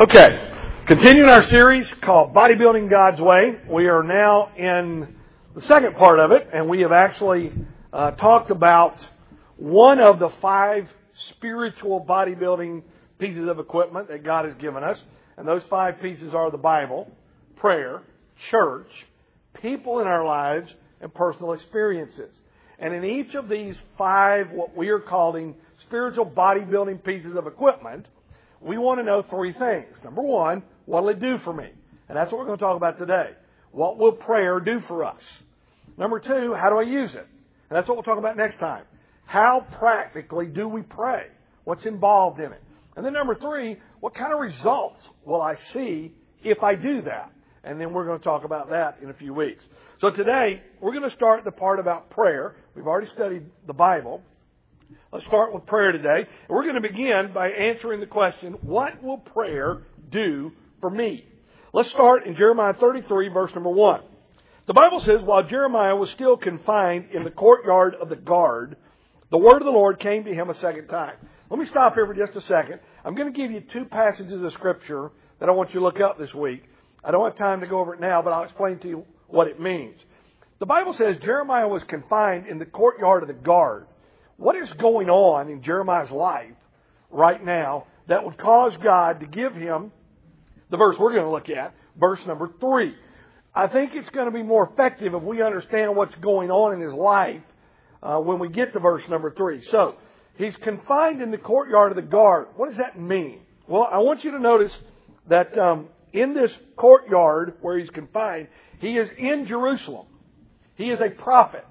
Okay, 0.00 0.26
continuing 0.86 1.28
our 1.28 1.46
series 1.50 1.86
called 2.02 2.32
Bodybuilding 2.32 2.88
God's 2.88 3.20
Way. 3.20 3.56
We 3.68 3.86
are 3.88 4.02
now 4.02 4.50
in 4.56 5.14
the 5.54 5.60
second 5.60 5.94
part 5.96 6.18
of 6.18 6.32
it, 6.32 6.48
and 6.54 6.70
we 6.70 6.80
have 6.80 6.90
actually 6.90 7.52
uh, 7.92 8.12
talked 8.12 8.50
about 8.50 8.96
one 9.58 10.00
of 10.00 10.18
the 10.18 10.30
five 10.40 10.88
spiritual 11.32 12.02
bodybuilding 12.08 12.82
pieces 13.18 13.46
of 13.46 13.58
equipment 13.58 14.08
that 14.08 14.24
God 14.24 14.46
has 14.46 14.54
given 14.54 14.82
us. 14.82 14.96
And 15.36 15.46
those 15.46 15.64
five 15.68 16.00
pieces 16.00 16.32
are 16.32 16.50
the 16.50 16.56
Bible, 16.56 17.10
prayer, 17.56 18.00
church, 18.50 18.88
people 19.60 20.00
in 20.00 20.06
our 20.06 20.24
lives, 20.24 20.70
and 21.02 21.12
personal 21.12 21.52
experiences. 21.52 22.32
And 22.78 22.94
in 22.94 23.04
each 23.04 23.34
of 23.34 23.50
these 23.50 23.76
five, 23.98 24.50
what 24.50 24.74
we 24.74 24.88
are 24.88 24.98
calling 24.98 25.56
spiritual 25.82 26.24
bodybuilding 26.24 27.04
pieces 27.04 27.36
of 27.36 27.46
equipment, 27.46 28.06
we 28.60 28.78
want 28.78 29.00
to 29.00 29.04
know 29.04 29.24
three 29.28 29.52
things. 29.52 29.96
Number 30.04 30.22
one, 30.22 30.62
what 30.86 31.02
will 31.02 31.10
it 31.10 31.20
do 31.20 31.38
for 31.44 31.52
me? 31.52 31.68
And 32.08 32.16
that's 32.16 32.30
what 32.30 32.38
we're 32.38 32.46
going 32.46 32.58
to 32.58 32.64
talk 32.64 32.76
about 32.76 32.98
today. 32.98 33.30
What 33.72 33.98
will 33.98 34.12
prayer 34.12 34.60
do 34.60 34.80
for 34.88 35.04
us? 35.04 35.20
Number 35.96 36.18
two, 36.18 36.54
how 36.54 36.70
do 36.70 36.78
I 36.78 36.82
use 36.82 37.14
it? 37.14 37.26
And 37.68 37.76
that's 37.76 37.88
what 37.88 37.96
we'll 37.96 38.04
talk 38.04 38.18
about 38.18 38.36
next 38.36 38.58
time. 38.58 38.84
How 39.24 39.64
practically 39.78 40.46
do 40.46 40.66
we 40.66 40.82
pray? 40.82 41.26
What's 41.64 41.84
involved 41.86 42.40
in 42.40 42.52
it? 42.52 42.62
And 42.96 43.06
then 43.06 43.12
number 43.12 43.36
three, 43.36 43.78
what 44.00 44.14
kind 44.14 44.32
of 44.32 44.40
results 44.40 45.00
will 45.24 45.40
I 45.40 45.56
see 45.72 46.12
if 46.42 46.62
I 46.62 46.74
do 46.74 47.02
that? 47.02 47.30
And 47.62 47.80
then 47.80 47.92
we're 47.92 48.06
going 48.06 48.18
to 48.18 48.24
talk 48.24 48.44
about 48.44 48.70
that 48.70 48.98
in 49.02 49.10
a 49.10 49.14
few 49.14 49.32
weeks. 49.32 49.62
So 50.00 50.10
today, 50.10 50.62
we're 50.80 50.92
going 50.92 51.08
to 51.08 51.14
start 51.14 51.44
the 51.44 51.52
part 51.52 51.78
about 51.78 52.10
prayer. 52.10 52.56
We've 52.74 52.86
already 52.86 53.08
studied 53.08 53.44
the 53.66 53.74
Bible. 53.74 54.22
Let's 55.12 55.26
start 55.26 55.52
with 55.52 55.66
prayer 55.66 55.92
today. 55.92 56.28
We're 56.48 56.62
going 56.62 56.80
to 56.80 56.80
begin 56.80 57.30
by 57.34 57.48
answering 57.48 58.00
the 58.00 58.06
question, 58.06 58.54
what 58.62 59.02
will 59.02 59.18
prayer 59.18 59.82
do 60.10 60.52
for 60.80 60.90
me? 60.90 61.24
Let's 61.72 61.90
start 61.90 62.26
in 62.26 62.36
Jeremiah 62.36 62.74
33, 62.74 63.28
verse 63.28 63.50
number 63.54 63.70
1. 63.70 64.00
The 64.66 64.74
Bible 64.74 65.00
says, 65.00 65.20
while 65.24 65.42
Jeremiah 65.42 65.96
was 65.96 66.10
still 66.10 66.36
confined 66.36 67.06
in 67.12 67.24
the 67.24 67.30
courtyard 67.30 67.94
of 68.00 68.08
the 68.08 68.16
guard, 68.16 68.76
the 69.30 69.38
word 69.38 69.56
of 69.56 69.64
the 69.64 69.70
Lord 69.70 70.00
came 70.00 70.24
to 70.24 70.34
him 70.34 70.50
a 70.50 70.60
second 70.60 70.88
time. 70.88 71.14
Let 71.48 71.58
me 71.58 71.66
stop 71.66 71.94
here 71.94 72.06
for 72.06 72.14
just 72.14 72.36
a 72.36 72.40
second. 72.42 72.80
I'm 73.04 73.14
going 73.14 73.32
to 73.32 73.36
give 73.36 73.50
you 73.50 73.60
two 73.60 73.84
passages 73.84 74.42
of 74.42 74.52
Scripture 74.52 75.10
that 75.40 75.48
I 75.48 75.52
want 75.52 75.70
you 75.70 75.80
to 75.80 75.84
look 75.84 76.00
up 76.00 76.18
this 76.18 76.32
week. 76.34 76.62
I 77.02 77.10
don't 77.10 77.24
have 77.24 77.38
time 77.38 77.60
to 77.60 77.66
go 77.66 77.80
over 77.80 77.94
it 77.94 78.00
now, 78.00 78.22
but 78.22 78.32
I'll 78.32 78.44
explain 78.44 78.78
to 78.80 78.88
you 78.88 79.04
what 79.26 79.48
it 79.48 79.60
means. 79.60 79.96
The 80.60 80.66
Bible 80.66 80.94
says 80.98 81.16
Jeremiah 81.22 81.66
was 81.66 81.82
confined 81.88 82.46
in 82.46 82.58
the 82.58 82.66
courtyard 82.66 83.22
of 83.22 83.28
the 83.28 83.34
guard. 83.34 83.86
What 84.40 84.56
is 84.56 84.72
going 84.78 85.10
on 85.10 85.50
in 85.50 85.62
Jeremiah's 85.62 86.10
life 86.10 86.54
right 87.10 87.44
now 87.44 87.84
that 88.08 88.24
would 88.24 88.38
cause 88.38 88.72
God 88.82 89.20
to 89.20 89.26
give 89.26 89.54
him 89.54 89.92
the 90.70 90.78
verse 90.78 90.96
we're 90.98 91.12
going 91.12 91.26
to 91.26 91.30
look 91.30 91.50
at, 91.50 91.74
verse 91.98 92.20
number 92.26 92.48
three? 92.58 92.94
I 93.54 93.66
think 93.66 93.92
it's 93.94 94.08
going 94.08 94.24
to 94.24 94.32
be 94.32 94.42
more 94.42 94.70
effective 94.72 95.12
if 95.12 95.22
we 95.22 95.42
understand 95.42 95.94
what's 95.94 96.14
going 96.22 96.50
on 96.50 96.72
in 96.72 96.80
his 96.80 96.94
life 96.94 97.42
uh, 98.02 98.16
when 98.16 98.38
we 98.38 98.48
get 98.48 98.72
to 98.72 98.80
verse 98.80 99.02
number 99.10 99.30
three. 99.30 99.62
So, 99.70 99.96
he's 100.38 100.56
confined 100.56 101.20
in 101.20 101.30
the 101.30 101.38
courtyard 101.38 101.92
of 101.92 101.96
the 101.96 102.10
guard. 102.10 102.46
What 102.56 102.70
does 102.70 102.78
that 102.78 102.98
mean? 102.98 103.40
Well, 103.68 103.86
I 103.92 103.98
want 103.98 104.24
you 104.24 104.30
to 104.30 104.38
notice 104.38 104.72
that 105.28 105.58
um, 105.58 105.88
in 106.14 106.32
this 106.32 106.50
courtyard 106.76 107.56
where 107.60 107.78
he's 107.78 107.90
confined, 107.90 108.48
he 108.78 108.96
is 108.96 109.10
in 109.18 109.44
Jerusalem. 109.46 110.06
He 110.76 110.84
is 110.84 111.02
a 111.02 111.10
prophet. 111.10 111.66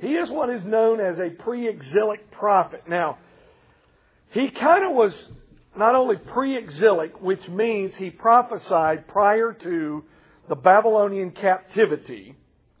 He 0.00 0.08
is 0.08 0.30
what 0.30 0.50
is 0.50 0.64
known 0.64 1.00
as 1.00 1.18
a 1.18 1.30
pre-exilic 1.30 2.30
prophet. 2.30 2.84
Now, 2.88 3.18
he 4.30 4.50
kind 4.50 4.84
of 4.84 4.92
was 4.92 5.12
not 5.76 5.94
only 5.94 6.16
pre-exilic, 6.16 7.20
which 7.20 7.46
means 7.48 7.94
he 7.94 8.10
prophesied 8.10 9.08
prior 9.08 9.52
to 9.62 10.04
the 10.48 10.54
Babylonian 10.54 11.32
captivity, 11.32 12.34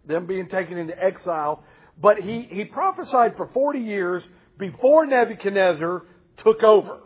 them 0.06 0.26
being 0.26 0.48
taken 0.48 0.78
into 0.78 1.00
exile, 1.00 1.62
but 2.00 2.18
he, 2.18 2.46
he 2.50 2.64
prophesied 2.64 3.36
for 3.36 3.48
40 3.52 3.80
years 3.80 4.22
before 4.58 5.06
Nebuchadnezzar 5.06 6.04
took 6.42 6.62
over. 6.62 7.00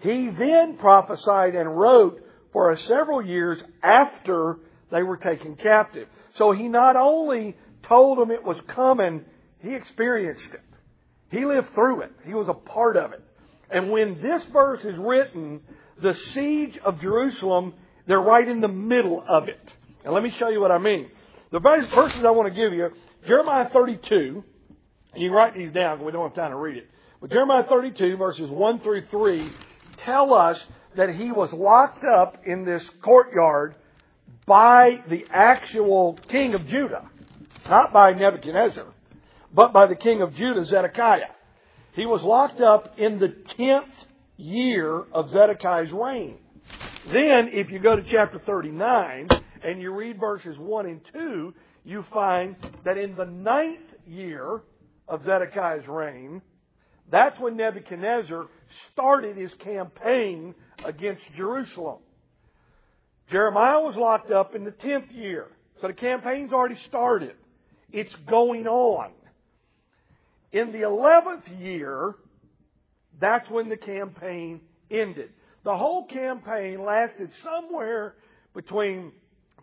He 0.00 0.30
then 0.38 0.76
prophesied 0.78 1.54
and 1.54 1.78
wrote 1.78 2.20
for 2.52 2.76
several 2.88 3.24
years 3.24 3.58
after 3.82 4.58
they 4.90 5.02
were 5.02 5.16
taken 5.16 5.56
captive. 5.56 6.08
So 6.36 6.52
he 6.52 6.68
not 6.68 6.96
only 6.96 7.56
told 7.88 8.18
them 8.18 8.30
it 8.30 8.44
was 8.44 8.56
coming, 8.68 9.24
he 9.60 9.74
experienced 9.74 10.48
it. 10.52 10.62
He 11.30 11.44
lived 11.44 11.74
through 11.74 12.02
it. 12.02 12.12
He 12.26 12.34
was 12.34 12.48
a 12.48 12.54
part 12.54 12.96
of 12.96 13.12
it. 13.12 13.22
And 13.70 13.90
when 13.90 14.20
this 14.22 14.42
verse 14.52 14.84
is 14.84 14.96
written, 14.98 15.60
the 16.00 16.14
siege 16.32 16.78
of 16.84 17.00
Jerusalem, 17.00 17.74
they're 18.06 18.20
right 18.20 18.46
in 18.46 18.60
the 18.60 18.68
middle 18.68 19.24
of 19.26 19.48
it. 19.48 19.72
And 20.04 20.12
let 20.12 20.22
me 20.22 20.32
show 20.38 20.48
you 20.48 20.60
what 20.60 20.70
I 20.70 20.78
mean. 20.78 21.08
The 21.50 21.60
verses 21.60 22.24
I 22.24 22.30
want 22.30 22.52
to 22.52 22.54
give 22.54 22.72
you, 22.72 22.90
Jeremiah 23.26 23.68
32, 23.70 24.44
and 25.12 25.22
you 25.22 25.28
can 25.28 25.36
write 25.36 25.54
these 25.54 25.72
down 25.72 25.96
because 25.96 26.06
we 26.06 26.12
don't 26.12 26.28
have 26.28 26.34
time 26.34 26.50
to 26.50 26.56
read 26.56 26.76
it. 26.76 26.88
But 27.20 27.30
Jeremiah 27.30 27.64
32, 27.64 28.16
verses 28.16 28.50
1 28.50 28.80
through 28.80 29.06
3, 29.10 29.50
tell 30.04 30.34
us 30.34 30.62
that 30.96 31.10
he 31.10 31.32
was 31.32 31.52
locked 31.52 32.04
up 32.04 32.42
in 32.44 32.64
this 32.64 32.82
courtyard 33.02 33.76
by 34.46 35.02
the 35.08 35.24
actual 35.32 36.18
king 36.28 36.54
of 36.54 36.66
Judah 36.66 37.08
not 37.68 37.92
by 37.92 38.12
Nebuchadnezzar, 38.12 38.86
but 39.52 39.72
by 39.72 39.86
the 39.86 39.94
king 39.94 40.22
of 40.22 40.34
Judah, 40.34 40.64
Zedekiah. 40.64 41.30
He 41.92 42.06
was 42.06 42.22
locked 42.22 42.60
up 42.60 42.98
in 42.98 43.18
the 43.18 43.28
tenth 43.56 43.92
year 44.36 45.04
of 45.12 45.30
Zedekiah's 45.30 45.92
reign. 45.92 46.38
Then, 47.06 47.50
if 47.52 47.70
you 47.70 47.78
go 47.78 47.96
to 47.96 48.02
chapter 48.10 48.38
39 48.38 49.28
and 49.62 49.80
you 49.80 49.92
read 49.92 50.18
verses 50.18 50.56
1 50.58 50.86
and 50.86 51.00
2, 51.12 51.54
you 51.84 52.04
find 52.12 52.56
that 52.84 52.98
in 52.98 53.14
the 53.14 53.26
ninth 53.26 53.80
year 54.06 54.62
of 55.06 55.24
Zedekiah's 55.24 55.86
reign, 55.86 56.42
that's 57.10 57.38
when 57.38 57.56
Nebuchadnezzar 57.56 58.46
started 58.92 59.36
his 59.36 59.50
campaign 59.62 60.54
against 60.84 61.22
Jerusalem. 61.36 61.98
Jeremiah 63.30 63.80
was 63.80 63.94
locked 63.96 64.30
up 64.30 64.54
in 64.54 64.64
the 64.64 64.72
10th 64.72 65.14
year. 65.14 65.46
So 65.80 65.88
the 65.88 65.92
campaign's 65.92 66.52
already 66.52 66.78
started. 66.88 67.34
It's 67.94 68.14
going 68.28 68.66
on. 68.66 69.12
In 70.50 70.72
the 70.72 70.78
11th 70.78 71.60
year, 71.60 72.16
that's 73.20 73.48
when 73.48 73.68
the 73.68 73.76
campaign 73.76 74.62
ended. 74.90 75.30
The 75.62 75.76
whole 75.76 76.04
campaign 76.06 76.84
lasted 76.84 77.30
somewhere 77.44 78.16
between 78.52 79.12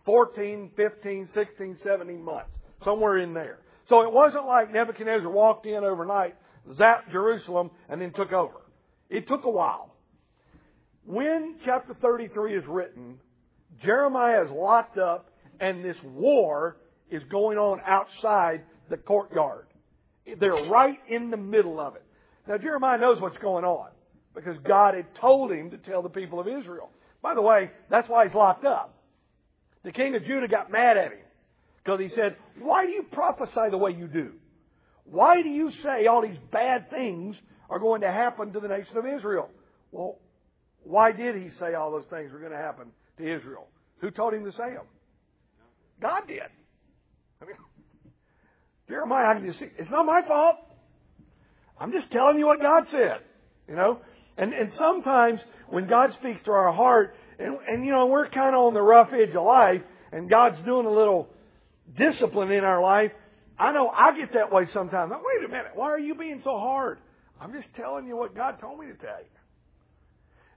14, 0.06 0.70
15, 0.74 1.28
16, 1.34 1.76
17 1.82 2.22
months. 2.24 2.56
Somewhere 2.82 3.18
in 3.18 3.34
there. 3.34 3.58
So 3.90 4.00
it 4.00 4.10
wasn't 4.10 4.46
like 4.46 4.72
Nebuchadnezzar 4.72 5.30
walked 5.30 5.66
in 5.66 5.84
overnight, 5.84 6.34
zapped 6.70 7.12
Jerusalem, 7.12 7.70
and 7.90 8.00
then 8.00 8.14
took 8.14 8.32
over. 8.32 8.62
It 9.10 9.28
took 9.28 9.44
a 9.44 9.50
while. 9.50 9.94
When 11.04 11.56
chapter 11.66 11.92
33 12.00 12.56
is 12.56 12.64
written, 12.66 13.20
Jeremiah 13.82 14.46
is 14.46 14.50
locked 14.50 14.96
up 14.96 15.28
and 15.60 15.84
this 15.84 15.98
war 16.02 16.78
is 17.12 17.22
going 17.24 17.58
on 17.58 17.80
outside 17.86 18.62
the 18.90 18.96
courtyard. 18.96 19.66
They're 20.38 20.52
right 20.52 20.98
in 21.08 21.30
the 21.30 21.36
middle 21.36 21.78
of 21.80 21.96
it. 21.96 22.04
Now, 22.48 22.58
Jeremiah 22.58 22.98
knows 22.98 23.20
what's 23.20 23.38
going 23.38 23.64
on 23.64 23.88
because 24.34 24.56
God 24.66 24.94
had 24.94 25.06
told 25.20 25.52
him 25.52 25.70
to 25.70 25.78
tell 25.78 26.02
the 26.02 26.08
people 26.08 26.40
of 26.40 26.48
Israel. 26.48 26.90
By 27.22 27.34
the 27.34 27.42
way, 27.42 27.70
that's 27.90 28.08
why 28.08 28.26
he's 28.26 28.34
locked 28.34 28.64
up. 28.64 28.94
The 29.84 29.92
king 29.92 30.14
of 30.16 30.24
Judah 30.24 30.48
got 30.48 30.70
mad 30.70 30.96
at 30.96 31.12
him 31.12 31.18
because 31.84 32.00
he 32.00 32.08
said, 32.08 32.36
Why 32.60 32.86
do 32.86 32.92
you 32.92 33.04
prophesy 33.12 33.70
the 33.70 33.78
way 33.78 33.92
you 33.92 34.06
do? 34.06 34.32
Why 35.04 35.42
do 35.42 35.48
you 35.48 35.70
say 35.82 36.06
all 36.06 36.22
these 36.22 36.38
bad 36.50 36.88
things 36.90 37.36
are 37.68 37.78
going 37.78 38.02
to 38.02 38.10
happen 38.10 38.52
to 38.52 38.60
the 38.60 38.68
nation 38.68 38.96
of 38.96 39.06
Israel? 39.06 39.50
Well, 39.90 40.18
why 40.84 41.12
did 41.12 41.36
he 41.36 41.50
say 41.58 41.74
all 41.74 41.90
those 41.90 42.06
things 42.10 42.32
were 42.32 42.38
going 42.38 42.52
to 42.52 42.58
happen 42.58 42.88
to 43.18 43.36
Israel? 43.36 43.68
Who 43.98 44.10
told 44.10 44.34
him 44.34 44.44
to 44.44 44.52
say 44.52 44.74
them? 44.74 44.86
God 46.00 46.22
did. 46.26 46.42
I 47.42 47.46
mean, 47.46 47.56
Jeremiah, 48.88 49.30
I 49.30 49.34
can 49.34 49.46
just 49.46 49.58
see, 49.58 49.68
it's 49.78 49.90
not 49.90 50.06
my 50.06 50.22
fault. 50.22 50.56
I'm 51.78 51.92
just 51.92 52.10
telling 52.10 52.38
you 52.38 52.46
what 52.46 52.60
God 52.60 52.88
said. 52.88 53.18
You 53.68 53.74
know? 53.74 53.98
And, 54.36 54.52
and 54.52 54.72
sometimes 54.72 55.40
when 55.68 55.88
God 55.88 56.12
speaks 56.14 56.42
to 56.44 56.52
our 56.52 56.72
heart, 56.72 57.16
and, 57.38 57.56
and 57.68 57.84
you 57.84 57.90
know, 57.90 58.06
we're 58.06 58.28
kind 58.28 58.54
of 58.54 58.62
on 58.62 58.74
the 58.74 58.82
rough 58.82 59.12
edge 59.12 59.34
of 59.34 59.44
life, 59.44 59.82
and 60.12 60.28
God's 60.30 60.62
doing 60.64 60.86
a 60.86 60.90
little 60.90 61.28
discipline 61.96 62.52
in 62.52 62.64
our 62.64 62.82
life, 62.82 63.12
I 63.58 63.72
know 63.72 63.88
I 63.88 64.16
get 64.16 64.32
that 64.34 64.52
way 64.52 64.66
sometimes. 64.72 65.12
Wait 65.12 65.44
a 65.44 65.48
minute, 65.48 65.72
why 65.74 65.86
are 65.86 65.98
you 65.98 66.14
being 66.14 66.40
so 66.42 66.58
hard? 66.58 66.98
I'm 67.40 67.52
just 67.52 67.72
telling 67.74 68.06
you 68.06 68.16
what 68.16 68.34
God 68.34 68.60
told 68.60 68.78
me 68.78 68.86
to 68.86 68.94
tell 68.94 69.18
you. 69.18 69.26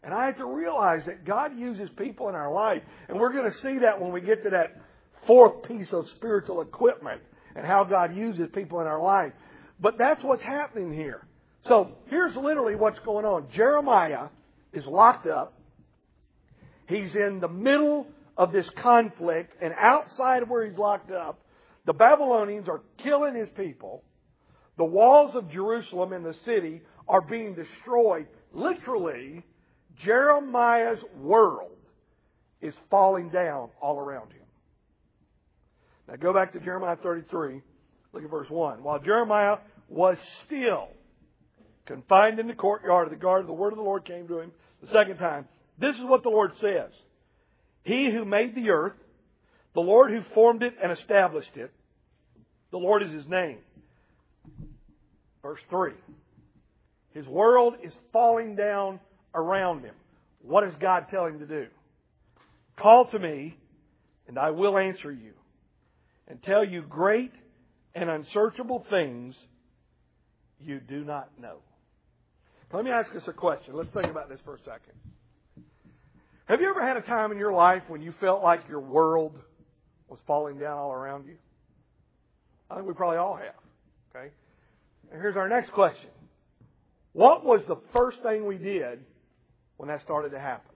And 0.03 0.13
I 0.13 0.27
have 0.27 0.37
to 0.37 0.45
realize 0.45 1.01
that 1.07 1.25
God 1.25 1.57
uses 1.57 1.89
people 1.97 2.29
in 2.29 2.35
our 2.35 2.53
life, 2.53 2.83
and 3.09 3.19
we're 3.19 3.33
going 3.33 3.51
to 3.51 3.57
see 3.57 3.79
that 3.79 3.99
when 3.99 4.11
we 4.11 4.21
get 4.21 4.43
to 4.43 4.51
that 4.51 4.77
fourth 5.27 5.63
piece 5.63 5.87
of 5.91 6.07
spiritual 6.15 6.61
equipment 6.61 7.21
and 7.55 7.65
how 7.65 7.83
God 7.83 8.15
uses 8.15 8.47
people 8.53 8.81
in 8.81 8.87
our 8.87 9.01
life. 9.01 9.33
But 9.79 9.97
that's 9.97 10.23
what's 10.23 10.43
happening 10.43 10.93
here. 10.93 11.25
So 11.67 11.91
here's 12.07 12.35
literally 12.35 12.75
what's 12.75 12.99
going 12.99 13.25
on. 13.25 13.47
Jeremiah 13.53 14.27
is 14.73 14.85
locked 14.85 15.27
up. 15.27 15.59
He's 16.87 17.15
in 17.15 17.39
the 17.39 17.47
middle 17.47 18.07
of 18.37 18.51
this 18.51 18.69
conflict, 18.81 19.53
and 19.61 19.73
outside 19.77 20.43
of 20.43 20.49
where 20.49 20.65
he's 20.65 20.77
locked 20.77 21.11
up, 21.11 21.39
the 21.85 21.93
Babylonians 21.93 22.67
are 22.67 22.81
killing 23.01 23.35
his 23.35 23.49
people. 23.57 24.03
The 24.77 24.85
walls 24.85 25.35
of 25.35 25.49
Jerusalem 25.51 26.13
and 26.13 26.25
the 26.25 26.35
city 26.45 26.81
are 27.07 27.21
being 27.21 27.55
destroyed. 27.55 28.27
Literally, 28.51 29.43
Jeremiah's 30.03 30.99
world 31.17 31.71
is 32.61 32.73
falling 32.89 33.29
down 33.29 33.69
all 33.81 33.97
around 33.97 34.31
him. 34.31 34.44
Now 36.07 36.15
go 36.15 36.33
back 36.33 36.53
to 36.53 36.59
Jeremiah 36.59 36.97
33. 37.01 37.61
Look 38.13 38.23
at 38.23 38.29
verse 38.29 38.49
1. 38.49 38.83
While 38.83 38.99
Jeremiah 38.99 39.57
was 39.89 40.17
still 40.45 40.89
confined 41.85 42.39
in 42.39 42.47
the 42.47 42.53
courtyard 42.53 43.07
of 43.07 43.11
the 43.11 43.19
guard, 43.19 43.47
the 43.47 43.53
word 43.53 43.73
of 43.73 43.77
the 43.77 43.83
Lord 43.83 44.05
came 44.05 44.27
to 44.27 44.39
him 44.39 44.51
the 44.81 44.91
second 44.91 45.17
time. 45.17 45.47
This 45.79 45.95
is 45.95 46.03
what 46.03 46.23
the 46.23 46.29
Lord 46.29 46.51
says. 46.61 46.91
He 47.83 48.09
who 48.11 48.25
made 48.25 48.55
the 48.55 48.69
earth, 48.69 48.95
the 49.73 49.81
Lord 49.81 50.11
who 50.11 50.21
formed 50.33 50.63
it 50.63 50.73
and 50.81 50.91
established 50.91 51.55
it, 51.55 51.71
the 52.71 52.77
Lord 52.77 53.03
is 53.03 53.11
his 53.11 53.27
name. 53.27 53.57
Verse 55.41 55.61
3. 55.69 55.91
His 57.13 57.27
world 57.27 57.75
is 57.83 57.93
falling 58.11 58.55
down 58.55 58.99
around 59.33 59.83
him. 59.83 59.93
What 60.41 60.65
does 60.65 60.73
God 60.79 61.07
tell 61.09 61.25
him 61.25 61.39
to 61.39 61.45
do? 61.45 61.67
Call 62.77 63.05
to 63.11 63.19
me, 63.19 63.57
and 64.27 64.37
I 64.37 64.51
will 64.51 64.77
answer 64.77 65.11
you, 65.11 65.31
and 66.27 66.41
tell 66.43 66.63
you 66.63 66.81
great 66.81 67.31
and 67.93 68.09
unsearchable 68.09 68.85
things 68.89 69.35
you 70.59 70.79
do 70.79 71.03
not 71.03 71.29
know. 71.39 71.57
Let 72.73 72.83
me 72.83 72.91
ask 72.91 73.15
us 73.15 73.23
a 73.27 73.33
question. 73.33 73.73
Let's 73.73 73.89
think 73.91 74.07
about 74.07 74.27
this 74.27 74.41
for 74.43 74.55
a 74.55 74.59
second. 74.59 74.93
Have 76.45 76.59
you 76.59 76.69
ever 76.69 76.85
had 76.85 76.97
a 76.97 77.01
time 77.01 77.31
in 77.31 77.37
your 77.37 77.53
life 77.53 77.83
when 77.87 78.01
you 78.01 78.13
felt 78.19 78.43
like 78.43 78.67
your 78.67 78.81
world 78.81 79.39
was 80.09 80.19
falling 80.27 80.59
down 80.59 80.77
all 80.77 80.91
around 80.91 81.25
you? 81.25 81.37
I 82.69 82.75
think 82.75 82.87
we 82.87 82.93
probably 82.93 83.17
all 83.17 83.35
have. 83.35 83.55
Okay? 84.13 84.29
And 85.11 85.21
here's 85.21 85.37
our 85.37 85.47
next 85.47 85.71
question. 85.71 86.09
What 87.13 87.45
was 87.45 87.61
the 87.67 87.77
first 87.93 88.21
thing 88.23 88.45
we 88.45 88.57
did 88.57 88.99
when 89.77 89.87
that 89.87 90.01
started 90.01 90.31
to 90.31 90.39
happen? 90.39 90.71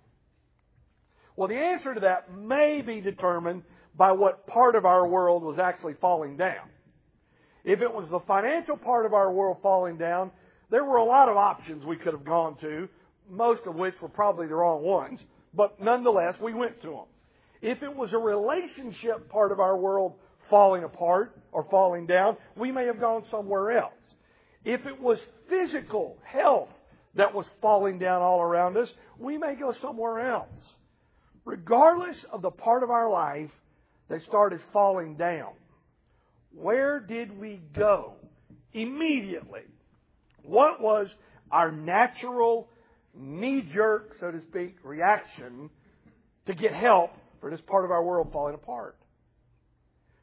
Well, 1.35 1.49
the 1.49 1.55
answer 1.57 1.93
to 1.93 1.99
that 2.01 2.33
may 2.33 2.81
be 2.81 3.01
determined 3.01 3.63
by 3.99 4.13
what 4.13 4.47
part 4.47 4.75
of 4.75 4.85
our 4.85 5.05
world 5.05 5.43
was 5.43 5.59
actually 5.59 5.93
falling 5.99 6.37
down. 6.37 6.69
If 7.65 7.81
it 7.81 7.93
was 7.93 8.09
the 8.09 8.21
financial 8.21 8.77
part 8.77 9.05
of 9.05 9.13
our 9.13 9.29
world 9.29 9.57
falling 9.61 9.97
down, 9.97 10.31
there 10.71 10.85
were 10.85 10.95
a 10.95 11.03
lot 11.03 11.27
of 11.27 11.35
options 11.35 11.85
we 11.85 11.97
could 11.97 12.13
have 12.13 12.23
gone 12.23 12.55
to, 12.61 12.87
most 13.29 13.63
of 13.67 13.75
which 13.75 14.01
were 14.01 14.07
probably 14.07 14.47
the 14.47 14.55
wrong 14.55 14.83
ones, 14.83 15.19
but 15.53 15.81
nonetheless, 15.81 16.35
we 16.41 16.53
went 16.53 16.81
to 16.81 16.87
them. 16.87 17.05
If 17.61 17.83
it 17.83 17.93
was 17.93 18.13
a 18.13 18.17
relationship 18.17 19.29
part 19.29 19.51
of 19.51 19.59
our 19.59 19.75
world 19.75 20.13
falling 20.49 20.85
apart 20.85 21.37
or 21.51 21.67
falling 21.69 22.07
down, 22.07 22.37
we 22.55 22.71
may 22.71 22.85
have 22.85 23.01
gone 23.01 23.25
somewhere 23.29 23.79
else. 23.79 23.91
If 24.63 24.85
it 24.85 25.01
was 25.01 25.19
physical 25.49 26.17
health 26.23 26.69
that 27.15 27.33
was 27.33 27.45
falling 27.61 27.99
down 27.99 28.21
all 28.21 28.39
around 28.39 28.77
us, 28.77 28.87
we 29.17 29.37
may 29.37 29.55
go 29.55 29.73
somewhere 29.81 30.31
else. 30.31 30.63
Regardless 31.43 32.15
of 32.31 32.41
the 32.41 32.51
part 32.51 32.83
of 32.83 32.91
our 32.91 33.09
life 33.09 33.51
that 34.09 34.21
started 34.23 34.59
falling 34.73 35.15
down, 35.15 35.53
where 36.51 36.99
did 36.99 37.39
we 37.39 37.61
go 37.75 38.13
immediately? 38.73 39.61
What 40.43 40.81
was 40.81 41.07
our 41.51 41.71
natural, 41.71 42.67
knee 43.15 43.63
jerk, 43.73 44.15
so 44.19 44.31
to 44.31 44.41
speak, 44.41 44.77
reaction 44.83 45.69
to 46.47 46.53
get 46.53 46.73
help 46.73 47.11
for 47.39 47.51
this 47.51 47.61
part 47.61 47.85
of 47.85 47.91
our 47.91 48.03
world 48.03 48.29
falling 48.33 48.55
apart? 48.55 48.97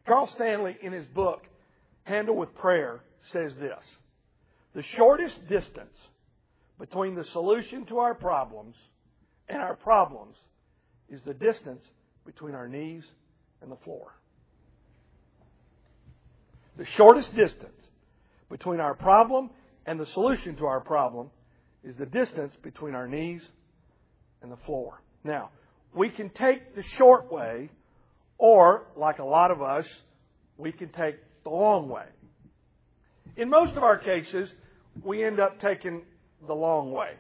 Charles 0.07 0.31
Stanley, 0.35 0.77
in 0.83 0.93
his 0.93 1.07
book, 1.07 1.43
Handle 2.05 2.37
with 2.37 2.55
Prayer, 2.57 3.01
says 3.33 3.53
this 3.59 3.83
The 4.75 4.83
shortest 4.97 5.49
distance 5.49 5.97
between 6.79 7.15
the 7.15 7.25
solution 7.33 7.87
to 7.87 7.99
our 7.99 8.15
problems 8.15 8.75
and 9.49 9.59
our 9.59 9.77
problems 9.77 10.37
is 11.09 11.23
the 11.25 11.35
distance 11.35 11.83
between 12.25 12.55
our 12.55 12.69
knees 12.69 13.05
and 13.63 13.71
the 13.71 13.77
floor. 13.85 14.15
The 16.77 16.87
shortest 16.97 17.35
distance 17.35 17.73
between 18.51 18.81
our 18.81 18.95
problem 18.95 19.51
and 19.87 19.99
the 19.99 20.07
solution 20.07 20.57
to 20.57 20.67
our 20.67 20.81
problem 20.81 21.31
is 21.85 21.97
the 21.97 22.07
distance 22.07 22.53
between 22.63 22.95
our 22.95 23.09
knees 23.09 23.43
and 24.43 24.51
the 24.51 24.59
floor. 24.67 25.01
Now, 25.25 25.51
we 25.95 26.11
can 26.11 26.31
take 26.31 26.75
the 26.75 26.83
short 26.83 27.33
way, 27.33 27.71
or, 28.39 28.87
like 28.97 29.19
a 29.19 29.25
lot 29.25 29.51
of 29.51 29.63
us, 29.63 29.87
we 30.59 30.73
can 30.73 30.91
take 30.91 31.17
the 31.45 31.51
long 31.51 31.89
way. 31.89 32.05
In 33.37 33.49
most 33.49 33.77
of 33.77 33.83
our 33.83 33.99
cases, 33.99 34.51
we 35.03 35.25
end 35.25 35.41
up 35.41 35.61
taking 35.61 36.03
the 36.47 36.55
long 36.55 36.93
way. 36.93 37.13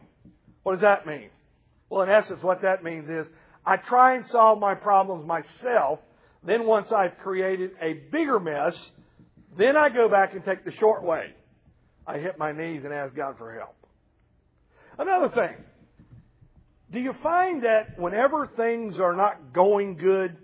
What 0.62 0.72
does 0.72 0.82
that 0.82 1.06
mean? 1.06 1.30
Well, 1.88 2.02
in 2.02 2.10
essence, 2.10 2.42
what 2.42 2.62
that 2.62 2.82
means 2.82 3.08
is 3.08 3.26
I 3.64 3.76
try 3.76 4.16
and 4.16 4.24
solve 4.26 4.58
my 4.58 4.74
problems 4.74 5.26
myself. 5.26 6.00
Then 6.46 6.64
once 6.64 6.92
I've 6.92 7.18
created 7.18 7.72
a 7.82 7.94
bigger 8.12 8.38
mess, 8.38 8.74
then 9.58 9.76
I 9.76 9.88
go 9.88 10.08
back 10.08 10.32
and 10.32 10.44
take 10.44 10.64
the 10.64 10.72
short 10.72 11.02
way. 11.02 11.34
I 12.06 12.18
hit 12.18 12.38
my 12.38 12.52
knees 12.52 12.82
and 12.84 12.92
ask 12.92 13.14
God 13.16 13.36
for 13.36 13.52
help. 13.52 13.74
Another 14.98 15.28
thing. 15.34 15.56
Do 16.92 17.00
you 17.00 17.14
find 17.20 17.64
that 17.64 17.98
whenever 17.98 18.46
things 18.56 19.00
are 19.00 19.14
not 19.14 19.52
going 19.52 19.96
good, 19.96 20.36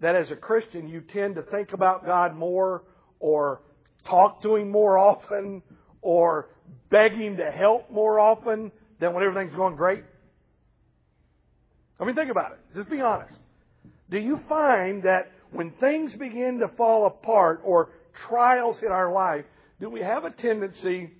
that 0.00 0.14
as 0.14 0.30
a 0.30 0.36
Christian 0.36 0.88
you 0.88 1.00
tend 1.00 1.34
to 1.34 1.42
think 1.42 1.72
about 1.72 2.06
God 2.06 2.36
more 2.36 2.84
or 3.18 3.60
talk 4.08 4.42
to 4.42 4.54
Him 4.54 4.70
more 4.70 4.96
often 4.96 5.62
or 6.00 6.48
beg 6.90 7.12
Him 7.12 7.38
to 7.38 7.50
help 7.50 7.90
more 7.90 8.20
often 8.20 8.70
than 9.00 9.14
when 9.14 9.24
everything's 9.24 9.56
going 9.56 9.74
great? 9.74 10.04
I 11.98 12.04
mean, 12.04 12.14
think 12.14 12.30
about 12.30 12.52
it. 12.52 12.58
Just 12.76 12.88
be 12.88 13.00
honest. 13.00 13.34
Do 14.10 14.18
you 14.18 14.40
find 14.48 15.02
that 15.02 15.32
when 15.52 15.72
things 15.72 16.12
begin 16.14 16.58
to 16.60 16.68
fall 16.76 17.06
apart 17.06 17.60
or 17.64 17.90
trials 18.28 18.76
in 18.82 18.88
our 18.88 19.12
life, 19.12 19.44
do 19.80 19.88
we 19.90 20.00
have 20.00 20.24
a 20.24 20.30
tendency 20.30 21.10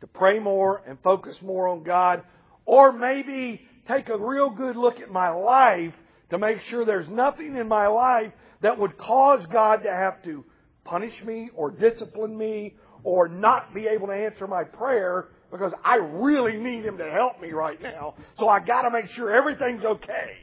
to 0.00 0.06
pray 0.06 0.38
more 0.38 0.82
and 0.86 0.98
focus 1.02 1.36
more 1.42 1.68
on 1.68 1.82
God? 1.82 2.22
Or 2.64 2.92
maybe 2.92 3.60
take 3.86 4.08
a 4.08 4.16
real 4.16 4.50
good 4.50 4.76
look 4.76 5.00
at 5.00 5.10
my 5.10 5.30
life 5.30 5.94
to 6.30 6.38
make 6.38 6.60
sure 6.62 6.84
there's 6.84 7.08
nothing 7.08 7.56
in 7.56 7.68
my 7.68 7.86
life 7.86 8.32
that 8.60 8.78
would 8.78 8.96
cause 8.98 9.44
God 9.52 9.82
to 9.84 9.90
have 9.90 10.22
to 10.24 10.44
punish 10.84 11.14
me 11.24 11.50
or 11.54 11.70
discipline 11.70 12.36
me 12.36 12.74
or 13.02 13.28
not 13.28 13.74
be 13.74 13.86
able 13.86 14.08
to 14.08 14.12
answer 14.12 14.46
my 14.46 14.64
prayer 14.64 15.28
because 15.50 15.72
I 15.84 15.96
really 15.96 16.56
need 16.56 16.84
Him 16.84 16.98
to 16.98 17.10
help 17.10 17.40
me 17.40 17.52
right 17.52 17.80
now. 17.80 18.14
So 18.38 18.48
I 18.48 18.60
got 18.60 18.82
to 18.82 18.90
make 18.90 19.06
sure 19.10 19.34
everything's 19.34 19.84
okay. 19.84 20.36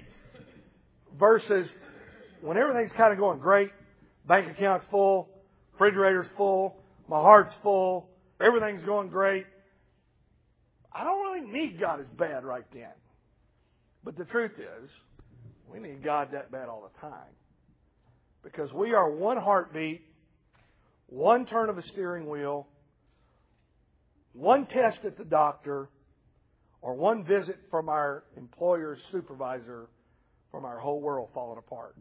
Versus 1.19 1.67
when 2.45 2.57
everything's 2.57 2.91
kind 2.95 3.11
of 3.11 3.17
going 3.17 3.39
great, 3.39 3.71
bank 4.27 4.47
account's 4.47 4.85
full, 4.91 5.29
refrigerator's 5.73 6.27
full, 6.37 6.75
my 7.09 7.19
heart's 7.19 7.53
full, 7.63 8.07
everything's 8.39 8.85
going 8.85 9.09
great. 9.09 9.47
I 10.93 11.03
don't 11.03 11.23
really 11.23 11.51
need 11.51 11.79
God 11.79 11.99
as 11.99 12.05
bad 12.17 12.43
right 12.43 12.65
then. 12.71 12.93
But 14.03 14.15
the 14.15 14.25
truth 14.25 14.51
is, 14.59 14.89
we 15.71 15.79
need 15.79 16.03
God 16.03 16.29
that 16.33 16.51
bad 16.51 16.69
all 16.69 16.87
the 16.93 17.01
time. 17.01 17.33
Because 18.43 18.71
we 18.71 18.93
are 18.93 19.09
one 19.09 19.37
heartbeat, 19.37 20.01
one 21.07 21.47
turn 21.47 21.69
of 21.69 21.79
a 21.79 21.83
steering 21.87 22.29
wheel, 22.29 22.67
one 24.33 24.67
test 24.67 24.99
at 25.03 25.17
the 25.17 25.25
doctor 25.25 25.89
or 26.83 26.93
one 26.93 27.25
visit 27.25 27.57
from 27.71 27.89
our 27.89 28.23
employer's 28.37 28.99
supervisor 29.11 29.87
from 30.51 30.63
our 30.63 30.77
whole 30.77 31.01
world 31.01 31.29
falling 31.33 31.57
apart. 31.57 31.95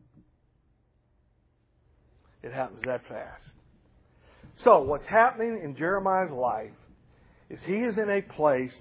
It 2.45 2.53
happens 2.53 2.83
that 2.85 3.01
fast. 3.09 3.43
So, 4.65 4.83
what's 4.83 5.07
happening 5.07 5.63
in 5.65 5.75
Jeremiah's 5.77 6.31
life 6.31 6.71
is 7.49 7.59
he 7.65 7.73
is 7.73 7.97
in 7.97 8.11
a 8.11 8.21
place 8.21 8.73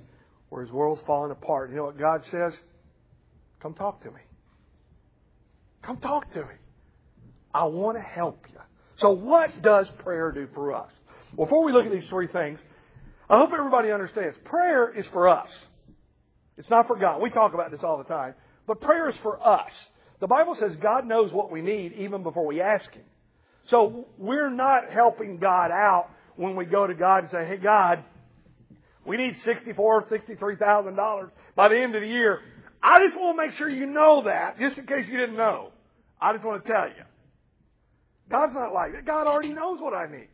where 0.50 0.63
his 0.63 0.72
world's 0.72 1.01
falling 1.08 1.32
apart. 1.32 1.70
You 1.70 1.77
know 1.77 1.86
what 1.86 1.98
God 1.98 2.24
says? 2.29 2.51
Come 3.62 3.74
talk 3.74 4.03
to 4.03 4.12
me. 4.12 4.20
Come 5.82 5.98
talk 5.98 6.32
to 6.34 6.41
me. 6.41 6.55
I 7.53 7.63
want 7.65 7.98
to 7.98 8.03
help 8.03 8.46
you. 8.51 8.60
So, 8.98 9.12
what 9.12 9.62
does 9.62 9.89
prayer 10.00 10.34
do 10.34 10.50
for 10.53 10.75
us? 10.75 10.91
Before 11.38 11.63
we 11.63 11.72
look 11.72 11.86
at 11.86 11.91
these 11.91 12.10
three 12.10 12.27
things, 12.27 12.60
I 13.29 13.38
hope 13.38 13.51
everybody 13.58 13.91
understands. 13.91 14.38
Prayer 14.43 14.93
is 14.93 15.05
for 15.13 15.29
us. 15.29 15.50
It's 16.58 16.70
not 16.70 16.88
for 16.88 16.98
God. 16.98 17.22
We 17.22 17.29
talk 17.29 17.53
about 17.53 17.72
this 17.72 17.79
all 17.82 17.98
the 17.98 18.03
time. 18.03 18.34
But 18.67 18.82
prayer 18.82 19.08
is 19.08 19.15
for 19.24 19.41
us. 19.41 19.72
The 20.20 20.27
Bible 20.27 20.58
says 20.60 20.74
God 20.82 21.08
knows 21.08 21.32
what 21.32 21.50
we 21.50 21.62
need 21.62 21.93
even 21.93 22.24
before 22.24 22.46
we 22.46 22.60
ask 22.60 22.91
Him. 22.91 23.03
So 23.70 24.08
we're 24.17 24.50
not 24.50 24.91
helping 24.91 25.38
God 25.38 25.72
out 25.72 26.10
when 26.36 26.55
we 26.55 26.65
go 26.65 26.86
to 26.86 26.93
God 26.93 27.24
and 27.24 27.32
say, 27.32 27.46
hey 27.46 27.58
God, 27.58 28.03
we 29.05 29.17
need 29.17 29.38
sixty-four, 29.43 30.05
sixty-three 30.10 30.55
thousand 30.58 30.96
dollars 30.96 31.29
by 31.55 31.70
the 31.70 31.79
end 31.79 31.96
of 31.96 32.01
the 32.01 32.08
year. 32.08 32.41
I 32.82 33.05
just 33.05 33.17
want 33.17 33.38
to 33.38 33.48
make 33.48 33.55
sure 33.58 33.70
you 33.70 33.86
know 33.86 34.24
that, 34.25 34.60
just 34.60 34.77
in 34.77 34.86
case 34.86 35.05
you 35.10 35.17
didn't 35.17 35.38
know. 35.38 35.72
I 36.20 36.34
just 36.34 36.46
want 36.46 36.65
to 36.65 36.72
tell 36.72 36.88
you. 36.88 37.03
God's 38.29 38.53
not 38.53 38.74
like 38.74 38.93
that. 38.93 39.05
God 39.05 39.27
already 39.27 39.53
knows 39.53 39.79
what 39.79 39.93
I 39.93 40.08
need. 40.08 40.29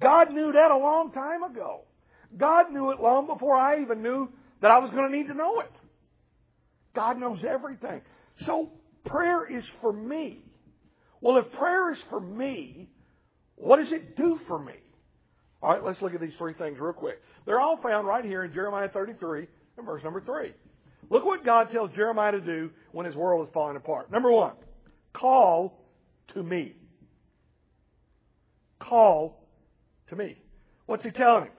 God 0.00 0.32
knew 0.32 0.52
that 0.52 0.70
a 0.70 0.76
long 0.76 1.12
time 1.12 1.42
ago. 1.42 1.82
God 2.36 2.72
knew 2.72 2.90
it 2.90 3.00
long 3.00 3.26
before 3.26 3.56
I 3.56 3.82
even 3.82 4.02
knew 4.02 4.28
that 4.62 4.70
I 4.70 4.78
was 4.78 4.90
going 4.90 5.10
to 5.10 5.16
need 5.16 5.28
to 5.28 5.34
know 5.34 5.60
it. 5.60 5.70
God 6.94 7.18
knows 7.18 7.38
everything. 7.48 8.00
So 8.44 8.70
prayer 9.04 9.46
is 9.46 9.64
for 9.80 9.92
me. 9.92 10.42
Well, 11.20 11.38
if 11.38 11.50
prayer 11.52 11.92
is 11.92 11.98
for 12.10 12.20
me, 12.20 12.88
what 13.56 13.78
does 13.78 13.92
it 13.92 14.16
do 14.16 14.38
for 14.46 14.58
me? 14.58 14.74
All 15.62 15.72
right, 15.72 15.82
let's 15.82 16.00
look 16.02 16.14
at 16.14 16.20
these 16.20 16.34
three 16.38 16.54
things 16.54 16.78
real 16.78 16.92
quick. 16.92 17.20
They're 17.46 17.60
all 17.60 17.78
found 17.82 18.06
right 18.06 18.24
here 18.24 18.44
in 18.44 18.52
Jeremiah 18.52 18.88
33 18.88 19.46
and 19.78 19.86
verse 19.86 20.02
number 20.04 20.20
3. 20.20 20.52
Look 21.08 21.24
what 21.24 21.44
God 21.44 21.70
tells 21.70 21.90
Jeremiah 21.92 22.32
to 22.32 22.40
do 22.40 22.70
when 22.92 23.06
his 23.06 23.14
world 23.14 23.46
is 23.46 23.52
falling 23.54 23.76
apart. 23.76 24.10
Number 24.10 24.30
one, 24.30 24.52
call 25.12 25.80
to 26.34 26.42
me. 26.42 26.74
Call 28.78 29.42
to 30.08 30.16
me. 30.16 30.36
What's 30.86 31.04
he 31.04 31.10
telling 31.10 31.44
him? 31.44 31.52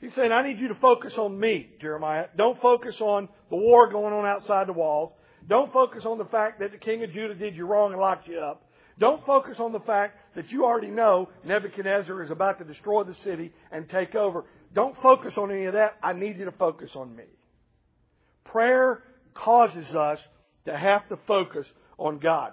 He's 0.00 0.14
saying, 0.14 0.32
I 0.32 0.46
need 0.46 0.58
you 0.58 0.68
to 0.68 0.74
focus 0.76 1.12
on 1.18 1.38
me, 1.38 1.70
Jeremiah. 1.80 2.26
Don't 2.36 2.60
focus 2.60 2.96
on 3.00 3.28
the 3.50 3.56
war 3.56 3.90
going 3.90 4.14
on 4.14 4.26
outside 4.26 4.66
the 4.66 4.72
walls. 4.72 5.12
Don't 5.46 5.72
focus 5.72 6.04
on 6.06 6.18
the 6.18 6.24
fact 6.26 6.60
that 6.60 6.72
the 6.72 6.78
king 6.78 7.02
of 7.04 7.12
Judah 7.12 7.34
did 7.34 7.54
you 7.54 7.66
wrong 7.66 7.92
and 7.92 8.00
locked 8.00 8.26
you 8.28 8.38
up. 8.38 8.62
Don't 9.00 9.24
focus 9.24 9.56
on 9.58 9.72
the 9.72 9.80
fact 9.80 10.18
that 10.36 10.50
you 10.50 10.64
already 10.64 10.90
know 10.90 11.30
Nebuchadnezzar 11.44 12.22
is 12.22 12.30
about 12.30 12.58
to 12.58 12.64
destroy 12.64 13.02
the 13.02 13.14
city 13.24 13.50
and 13.72 13.88
take 13.88 14.14
over. 14.14 14.44
Don't 14.74 14.94
focus 15.02 15.32
on 15.38 15.50
any 15.50 15.64
of 15.64 15.72
that. 15.72 15.96
I 16.02 16.12
need 16.12 16.38
you 16.38 16.44
to 16.44 16.52
focus 16.52 16.90
on 16.94 17.16
me. 17.16 17.24
Prayer 18.44 19.02
causes 19.34 19.86
us 19.94 20.18
to 20.66 20.76
have 20.76 21.08
to 21.08 21.18
focus 21.26 21.66
on 21.98 22.18
God. 22.18 22.52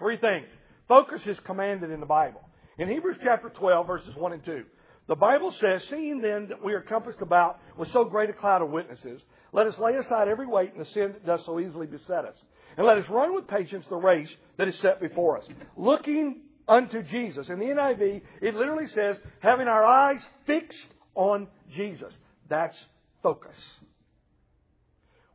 Three 0.00 0.16
things. 0.16 0.46
Focus 0.88 1.20
is 1.26 1.38
commanded 1.46 1.90
in 1.90 2.00
the 2.00 2.06
Bible. 2.06 2.40
In 2.76 2.88
Hebrews 2.88 3.18
chapter 3.22 3.48
12, 3.48 3.86
verses 3.86 4.14
1 4.16 4.32
and 4.32 4.44
2, 4.44 4.64
the 5.06 5.14
Bible 5.14 5.54
says, 5.60 5.82
Seeing 5.90 6.20
then 6.20 6.48
that 6.48 6.62
we 6.62 6.74
are 6.74 6.80
compassed 6.80 7.22
about 7.22 7.60
with 7.76 7.90
so 7.92 8.04
great 8.04 8.30
a 8.30 8.32
cloud 8.32 8.62
of 8.62 8.70
witnesses, 8.70 9.20
let 9.52 9.66
us 9.66 9.74
lay 9.78 9.94
aside 9.94 10.28
every 10.28 10.46
weight 10.46 10.72
and 10.72 10.80
the 10.80 10.90
sin 10.90 11.12
that 11.12 11.24
does 11.24 11.40
so 11.46 11.60
easily 11.60 11.86
beset 11.86 12.24
us. 12.24 12.36
And 12.78 12.86
let 12.86 12.96
us 12.96 13.10
run 13.10 13.34
with 13.34 13.48
patience 13.48 13.84
the 13.90 13.96
race 13.96 14.28
that 14.56 14.68
is 14.68 14.78
set 14.78 15.00
before 15.00 15.36
us. 15.36 15.44
Looking 15.76 16.42
unto 16.68 17.02
Jesus. 17.02 17.48
In 17.48 17.58
the 17.58 17.64
NIV, 17.64 18.22
it 18.40 18.54
literally 18.54 18.86
says, 18.86 19.16
having 19.40 19.66
our 19.66 19.84
eyes 19.84 20.24
fixed 20.46 20.86
on 21.16 21.48
Jesus. 21.74 22.12
That's 22.48 22.76
focus. 23.20 23.56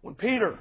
When 0.02 0.16
Peter, 0.16 0.58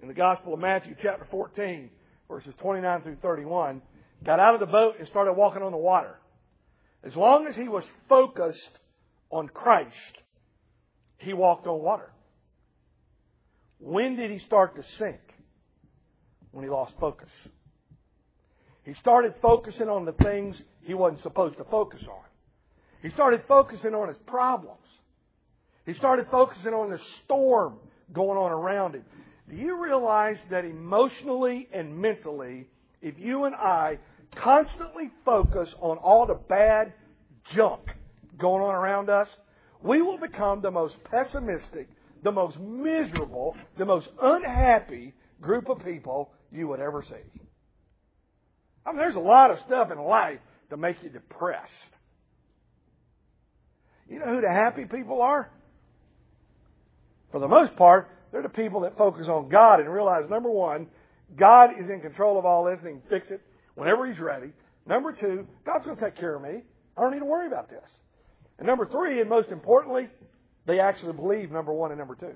in 0.00 0.06
the 0.06 0.14
Gospel 0.14 0.54
of 0.54 0.60
Matthew, 0.60 0.94
chapter 1.02 1.26
14, 1.28 1.90
verses 2.28 2.54
29 2.60 3.02
through 3.02 3.16
31, 3.16 3.82
got 4.24 4.38
out 4.38 4.54
of 4.54 4.60
the 4.60 4.66
boat 4.66 4.94
and 5.00 5.08
started 5.08 5.32
walking 5.32 5.62
on 5.62 5.72
the 5.72 5.78
water, 5.78 6.20
as 7.02 7.16
long 7.16 7.48
as 7.48 7.56
he 7.56 7.66
was 7.66 7.84
focused 8.08 8.78
on 9.30 9.48
Christ, 9.48 9.96
he 11.18 11.32
walked 11.32 11.66
on 11.66 11.82
water. 11.82 12.12
When 13.80 14.14
did 14.14 14.30
he 14.30 14.38
start 14.46 14.76
to 14.76 14.84
sink? 14.96 15.18
When 16.52 16.64
he 16.64 16.70
lost 16.70 16.94
focus. 16.98 17.28
He 18.84 18.94
started 18.94 19.34
focusing 19.40 19.88
on 19.88 20.04
the 20.04 20.12
things 20.12 20.56
he 20.82 20.94
wasn't 20.94 21.22
supposed 21.22 21.58
to 21.58 21.64
focus 21.64 22.02
on. 22.10 22.24
He 23.02 23.10
started 23.10 23.42
focusing 23.46 23.94
on 23.94 24.08
his 24.08 24.16
problems. 24.26 24.78
He 25.86 25.94
started 25.94 26.26
focusing 26.30 26.72
on 26.72 26.90
the 26.90 26.98
storm 27.24 27.78
going 28.12 28.38
on 28.38 28.50
around 28.50 28.94
him. 28.94 29.04
Do 29.48 29.56
you 29.56 29.82
realize 29.82 30.36
that 30.50 30.64
emotionally 30.64 31.68
and 31.72 31.96
mentally, 31.96 32.66
if 33.02 33.18
you 33.18 33.44
and 33.44 33.54
I 33.54 33.98
constantly 34.36 35.10
focus 35.24 35.68
on 35.80 35.98
all 35.98 36.26
the 36.26 36.34
bad 36.34 36.92
junk 37.54 37.80
going 38.38 38.62
on 38.62 38.74
around 38.74 39.10
us, 39.10 39.28
we 39.82 40.02
will 40.02 40.18
become 40.18 40.60
the 40.60 40.70
most 40.70 40.96
pessimistic, 41.04 41.88
the 42.22 42.30
most 42.30 42.58
miserable, 42.58 43.56
the 43.78 43.84
most 43.84 44.08
unhappy 44.20 45.14
group 45.40 45.68
of 45.68 45.84
people 45.84 46.30
you 46.52 46.68
would 46.68 46.80
ever 46.80 47.04
see. 47.08 47.40
I 48.84 48.90
mean, 48.90 48.98
there's 48.98 49.16
a 49.16 49.20
lot 49.20 49.50
of 49.50 49.58
stuff 49.66 49.90
in 49.90 49.98
life 49.98 50.40
to 50.70 50.76
make 50.76 50.96
you 51.02 51.10
depressed. 51.10 51.70
You 54.08 54.18
know 54.18 54.26
who 54.26 54.40
the 54.40 54.48
happy 54.48 54.84
people 54.84 55.22
are? 55.22 55.50
For 57.30 57.38
the 57.38 57.48
most 57.48 57.76
part, 57.76 58.08
they're 58.32 58.42
the 58.42 58.48
people 58.48 58.80
that 58.80 58.96
focus 58.96 59.26
on 59.28 59.48
God 59.48 59.80
and 59.80 59.92
realize, 59.92 60.28
number 60.28 60.50
one, 60.50 60.88
God 61.36 61.70
is 61.78 61.88
in 61.88 62.00
control 62.00 62.38
of 62.38 62.44
all 62.44 62.64
this 62.64 62.78
and 62.82 62.94
he 62.94 63.00
can 63.00 63.08
fix 63.08 63.30
it 63.30 63.40
whenever 63.74 64.10
He's 64.10 64.20
ready. 64.20 64.50
Number 64.86 65.12
two, 65.12 65.46
God's 65.64 65.84
going 65.84 65.96
to 65.96 66.04
take 66.04 66.16
care 66.16 66.34
of 66.34 66.42
me. 66.42 66.62
I 66.96 67.00
don't 67.00 67.12
need 67.12 67.20
to 67.20 67.24
worry 67.24 67.46
about 67.46 67.70
this. 67.70 67.84
And 68.58 68.66
number 68.66 68.86
three, 68.86 69.20
and 69.20 69.30
most 69.30 69.50
importantly, 69.50 70.08
they 70.66 70.80
actually 70.80 71.12
believe 71.12 71.50
number 71.50 71.72
one 71.72 71.92
and 71.92 71.98
number 71.98 72.14
two. 72.14 72.34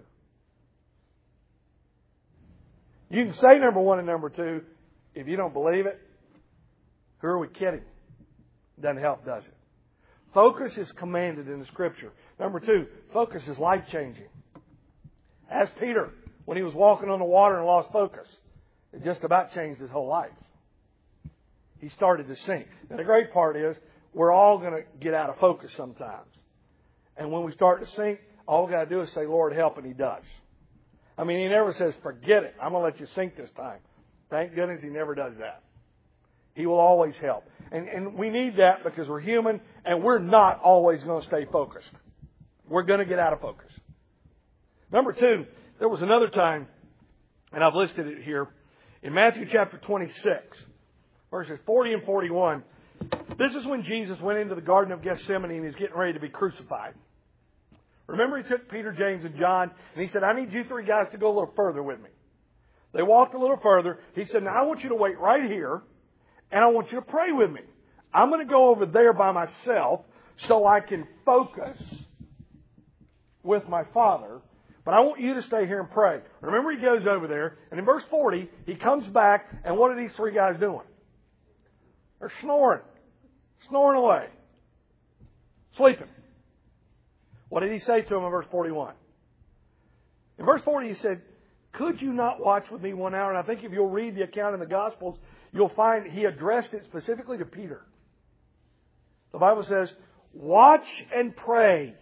You 3.14 3.26
can 3.26 3.34
say 3.34 3.60
number 3.60 3.78
one 3.78 3.98
and 3.98 4.08
number 4.08 4.28
two. 4.28 4.62
If 5.14 5.28
you 5.28 5.36
don't 5.36 5.52
believe 5.52 5.86
it, 5.86 6.00
who 7.18 7.28
are 7.28 7.38
we 7.38 7.46
kidding? 7.46 7.82
Doesn't 8.80 9.00
help, 9.00 9.24
does 9.24 9.44
it? 9.44 9.54
Focus 10.34 10.76
is 10.76 10.90
commanded 10.98 11.48
in 11.48 11.60
the 11.60 11.66
scripture. 11.66 12.10
Number 12.40 12.58
two, 12.58 12.86
focus 13.12 13.46
is 13.46 13.56
life 13.56 13.84
changing. 13.92 14.26
Ask 15.48 15.70
Peter 15.78 16.10
when 16.44 16.56
he 16.56 16.64
was 16.64 16.74
walking 16.74 17.08
on 17.08 17.20
the 17.20 17.24
water 17.24 17.56
and 17.56 17.66
lost 17.66 17.92
focus. 17.92 18.26
It 18.92 19.04
just 19.04 19.22
about 19.22 19.54
changed 19.54 19.80
his 19.80 19.90
whole 19.90 20.08
life. 20.08 20.32
He 21.78 21.90
started 21.90 22.26
to 22.26 22.34
sink. 22.46 22.66
And 22.90 22.98
the 22.98 23.04
great 23.04 23.32
part 23.32 23.56
is, 23.56 23.76
we're 24.12 24.32
all 24.32 24.58
going 24.58 24.72
to 24.72 24.82
get 24.98 25.14
out 25.14 25.30
of 25.30 25.38
focus 25.38 25.70
sometimes. 25.76 26.26
And 27.16 27.30
when 27.30 27.44
we 27.44 27.52
start 27.52 27.80
to 27.80 27.94
sink, 27.94 28.18
all 28.48 28.66
we 28.66 28.72
got 28.72 28.84
to 28.84 28.90
do 28.90 29.02
is 29.02 29.12
say, 29.12 29.24
Lord, 29.24 29.52
help, 29.52 29.78
and 29.78 29.86
He 29.86 29.92
does. 29.92 30.24
I 31.16 31.24
mean, 31.24 31.40
He 31.40 31.48
never 31.48 31.72
says, 31.72 31.94
forget 32.02 32.42
it. 32.44 32.54
I'm 32.60 32.72
going 32.72 32.82
to 32.82 32.90
let 32.90 33.00
you 33.00 33.06
sink 33.14 33.36
this 33.36 33.50
time. 33.56 33.78
Thank 34.30 34.54
goodness 34.54 34.80
He 34.82 34.88
never 34.88 35.14
does 35.14 35.34
that. 35.38 35.62
He 36.54 36.66
will 36.66 36.78
always 36.78 37.14
help. 37.20 37.44
And, 37.72 37.88
and 37.88 38.14
we 38.14 38.30
need 38.30 38.56
that 38.58 38.84
because 38.84 39.08
we're 39.08 39.20
human 39.20 39.60
and 39.84 40.02
we're 40.02 40.20
not 40.20 40.60
always 40.60 41.02
going 41.02 41.22
to 41.22 41.26
stay 41.26 41.46
focused. 41.50 41.90
We're 42.68 42.84
going 42.84 43.00
to 43.00 43.04
get 43.04 43.18
out 43.18 43.32
of 43.32 43.40
focus. 43.40 43.70
Number 44.92 45.12
two, 45.12 45.46
there 45.80 45.88
was 45.88 46.02
another 46.02 46.28
time, 46.28 46.68
and 47.52 47.64
I've 47.64 47.74
listed 47.74 48.06
it 48.06 48.22
here, 48.22 48.48
in 49.02 49.12
Matthew 49.12 49.46
chapter 49.50 49.78
26, 49.78 50.56
verses 51.30 51.58
40 51.66 51.92
and 51.94 52.04
41. 52.04 52.62
This 53.36 53.52
is 53.54 53.66
when 53.66 53.82
Jesus 53.82 54.20
went 54.20 54.38
into 54.38 54.54
the 54.54 54.60
Garden 54.60 54.92
of 54.92 55.02
Gethsemane 55.02 55.50
and 55.50 55.64
he's 55.64 55.74
getting 55.74 55.96
ready 55.96 56.12
to 56.12 56.20
be 56.20 56.28
crucified. 56.28 56.94
Remember, 58.06 58.42
he 58.42 58.48
took 58.48 58.70
Peter, 58.70 58.92
James, 58.92 59.24
and 59.24 59.36
John, 59.38 59.70
and 59.94 60.04
he 60.04 60.12
said, 60.12 60.22
I 60.22 60.34
need 60.34 60.52
you 60.52 60.64
three 60.64 60.84
guys 60.84 61.06
to 61.12 61.18
go 61.18 61.28
a 61.28 61.34
little 61.34 61.52
further 61.56 61.82
with 61.82 62.00
me. 62.00 62.10
They 62.92 63.02
walked 63.02 63.34
a 63.34 63.38
little 63.38 63.58
further. 63.62 63.98
He 64.14 64.24
said, 64.24 64.42
Now 64.42 64.50
I 64.50 64.62
want 64.62 64.82
you 64.82 64.90
to 64.90 64.94
wait 64.94 65.18
right 65.18 65.50
here, 65.50 65.82
and 66.52 66.62
I 66.62 66.68
want 66.68 66.92
you 66.92 67.00
to 67.00 67.04
pray 67.04 67.32
with 67.32 67.50
me. 67.50 67.62
I'm 68.12 68.28
going 68.28 68.46
to 68.46 68.50
go 68.50 68.68
over 68.68 68.86
there 68.86 69.12
by 69.12 69.32
myself 69.32 70.02
so 70.46 70.66
I 70.66 70.80
can 70.80 71.06
focus 71.24 71.82
with 73.42 73.68
my 73.68 73.84
Father, 73.92 74.40
but 74.84 74.94
I 74.94 75.00
want 75.00 75.20
you 75.20 75.34
to 75.34 75.42
stay 75.44 75.66
here 75.66 75.80
and 75.80 75.90
pray. 75.90 76.20
Remember, 76.40 76.70
he 76.70 76.78
goes 76.78 77.06
over 77.06 77.26
there, 77.26 77.58
and 77.70 77.80
in 77.80 77.86
verse 77.86 78.04
40, 78.10 78.48
he 78.66 78.76
comes 78.76 79.06
back, 79.08 79.46
and 79.64 79.76
what 79.76 79.90
are 79.90 79.96
these 79.96 80.14
three 80.16 80.34
guys 80.34 80.58
doing? 80.60 80.86
They're 82.20 82.32
snoring. 82.40 82.82
Snoring 83.68 83.98
away. 83.98 84.26
Sleeping. 85.76 86.08
What 87.48 87.60
did 87.60 87.72
he 87.72 87.78
say 87.78 88.02
to 88.02 88.16
him 88.16 88.24
in 88.24 88.30
verse 88.30 88.46
41? 88.50 88.94
In 90.38 90.44
verse 90.44 90.62
40, 90.62 90.88
he 90.88 90.94
said, 90.94 91.22
Could 91.72 92.00
you 92.02 92.12
not 92.12 92.40
watch 92.40 92.70
with 92.70 92.82
me 92.82 92.92
one 92.92 93.14
hour? 93.14 93.30
And 93.30 93.38
I 93.38 93.42
think 93.42 93.64
if 93.64 93.72
you'll 93.72 93.88
read 93.88 94.16
the 94.16 94.22
account 94.22 94.54
in 94.54 94.60
the 94.60 94.66
Gospels, 94.66 95.18
you'll 95.52 95.68
find 95.70 96.10
he 96.10 96.24
addressed 96.24 96.74
it 96.74 96.84
specifically 96.84 97.38
to 97.38 97.44
Peter. 97.44 97.82
The 99.32 99.38
Bible 99.38 99.64
says, 99.68 99.88
Watch 100.32 100.86
and 101.14 101.36
pray 101.36 101.94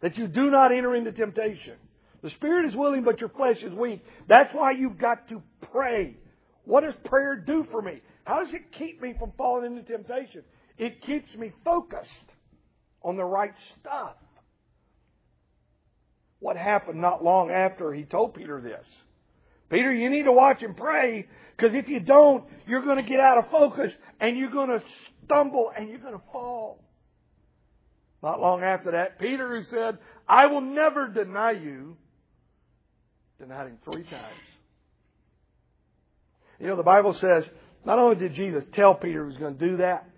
that 0.00 0.18
you 0.18 0.26
do 0.26 0.50
not 0.50 0.72
enter 0.72 0.94
into 0.94 1.12
temptation. 1.12 1.74
The 2.22 2.30
spirit 2.30 2.66
is 2.66 2.74
willing, 2.74 3.04
but 3.04 3.20
your 3.20 3.28
flesh 3.28 3.58
is 3.62 3.72
weak. 3.72 4.04
That's 4.28 4.52
why 4.54 4.72
you've 4.72 4.98
got 4.98 5.28
to 5.28 5.42
pray. 5.72 6.16
What 6.64 6.82
does 6.82 6.94
prayer 7.04 7.36
do 7.36 7.66
for 7.70 7.82
me? 7.82 8.00
How 8.24 8.42
does 8.42 8.52
it 8.54 8.72
keep 8.72 9.00
me 9.02 9.14
from 9.18 9.32
falling 9.36 9.76
into 9.76 9.82
temptation? 9.82 10.42
It 10.78 11.02
keeps 11.02 11.34
me 11.36 11.52
focused 11.64 12.10
on 13.02 13.16
the 13.16 13.24
right 13.24 13.52
stuff. 13.78 14.14
What 16.44 16.58
happened 16.58 17.00
not 17.00 17.24
long 17.24 17.50
after 17.50 17.90
he 17.94 18.02
told 18.02 18.34
Peter 18.34 18.60
this? 18.60 18.84
Peter, 19.70 19.90
you 19.90 20.10
need 20.10 20.24
to 20.24 20.32
watch 20.32 20.62
and 20.62 20.76
pray 20.76 21.26
because 21.56 21.74
if 21.74 21.88
you 21.88 22.00
don't, 22.00 22.44
you're 22.66 22.82
going 22.82 23.02
to 23.02 23.02
get 23.02 23.18
out 23.18 23.38
of 23.38 23.50
focus 23.50 23.90
and 24.20 24.36
you're 24.36 24.50
going 24.50 24.68
to 24.68 24.82
stumble 25.24 25.72
and 25.74 25.88
you're 25.88 26.00
going 26.00 26.12
to 26.12 26.22
fall. 26.30 26.84
Not 28.22 28.42
long 28.42 28.62
after 28.62 28.90
that, 28.90 29.18
Peter 29.18 29.56
who 29.56 29.64
said, 29.70 29.96
I 30.28 30.44
will 30.48 30.60
never 30.60 31.08
deny 31.08 31.52
you, 31.52 31.96
denied 33.40 33.68
him 33.68 33.78
three 33.82 34.04
times. 34.04 34.36
You 36.60 36.66
know, 36.66 36.76
the 36.76 36.82
Bible 36.82 37.16
says 37.18 37.44
not 37.86 37.98
only 37.98 38.16
did 38.16 38.34
Jesus 38.34 38.64
tell 38.74 38.92
Peter 38.92 39.22
he 39.24 39.30
was 39.30 39.38
going 39.38 39.56
to 39.56 39.66
do 39.70 39.76
that, 39.78 40.10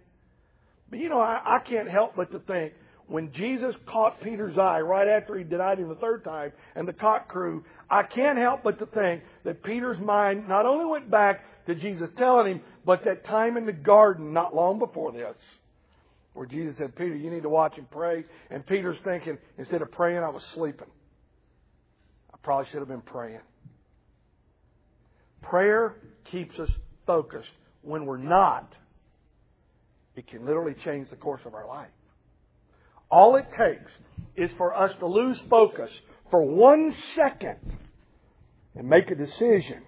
but 0.91 0.99
you 0.99 1.09
know, 1.09 1.21
I, 1.21 1.41
I 1.45 1.59
can't 1.61 1.89
help 1.89 2.17
but 2.17 2.33
to 2.33 2.41
think 2.41 2.73
when 3.09 3.33
Jesus 3.33 3.75
caught 3.87 4.21
Peter's 4.21 4.59
eye 4.59 4.81
right 4.81 5.07
after 5.07 5.37
he 5.37 5.45
denied 5.45 5.79
him 5.79 5.89
the 5.89 5.95
third 5.95 6.25
time 6.25 6.53
and 6.75 6.89
the 6.89 6.93
cock 6.93 7.29
crew, 7.29 7.65
I 7.89 8.03
can't 8.03 8.37
help 8.37 8.65
but 8.65 8.79
to 8.81 8.87
think 8.87 9.23
that 9.45 9.63
Peter's 9.63 10.01
mind 10.01 10.49
not 10.49 10.67
only 10.67 10.87
went 10.87 11.11
back 11.11 11.45
to 11.67 11.75
Jesus 11.75 12.11
telling 12.17 12.53
him, 12.53 12.61
but 12.85 13.05
that 13.05 13.25
time 13.25 13.57
in 13.57 13.67
the 13.67 13.73
garden 13.73 14.33
not 14.33 14.55
long 14.55 14.79
before 14.79 15.13
this, 15.13 15.37
where 16.35 16.47
Jesus 16.47 16.77
said, 16.79 16.97
Peter, 16.97 17.15
you 17.15 17.31
need 17.31 17.45
to 17.45 17.49
watch 17.49 17.75
and 17.79 17.89
pray. 17.91 18.25
And 18.51 18.67
Peter's 18.67 18.99
thinking, 19.05 19.39
instead 19.57 19.83
of 19.83 19.93
praying, 19.93 20.19
I 20.19 20.29
was 20.29 20.43
sleeping. 20.55 20.89
I 22.35 22.37
probably 22.43 22.67
should 22.71 22.81
have 22.81 22.89
been 22.89 23.01
praying. 23.01 23.41
Prayer 25.43 25.95
keeps 26.31 26.59
us 26.59 26.71
focused. 27.07 27.49
When 27.83 28.05
we're 28.05 28.17
not, 28.17 28.73
it 30.17 30.27
can 30.27 30.45
literally 30.45 30.75
change 30.85 31.09
the 31.09 31.17
course 31.17 31.43
of 31.45 31.55
our 31.55 31.69
life. 31.69 31.89
All 33.11 33.37
it 33.37 33.47
takes 33.57 33.93
is 34.37 34.51
for 34.57 34.75
us 34.75 34.95
to 34.99 35.07
lose 35.07 35.41
focus 35.49 35.91
for 36.31 36.43
one 36.43 36.95
second 37.15 37.59
and 38.75 38.89
make 38.89 39.11
a 39.11 39.15
decision 39.15 39.83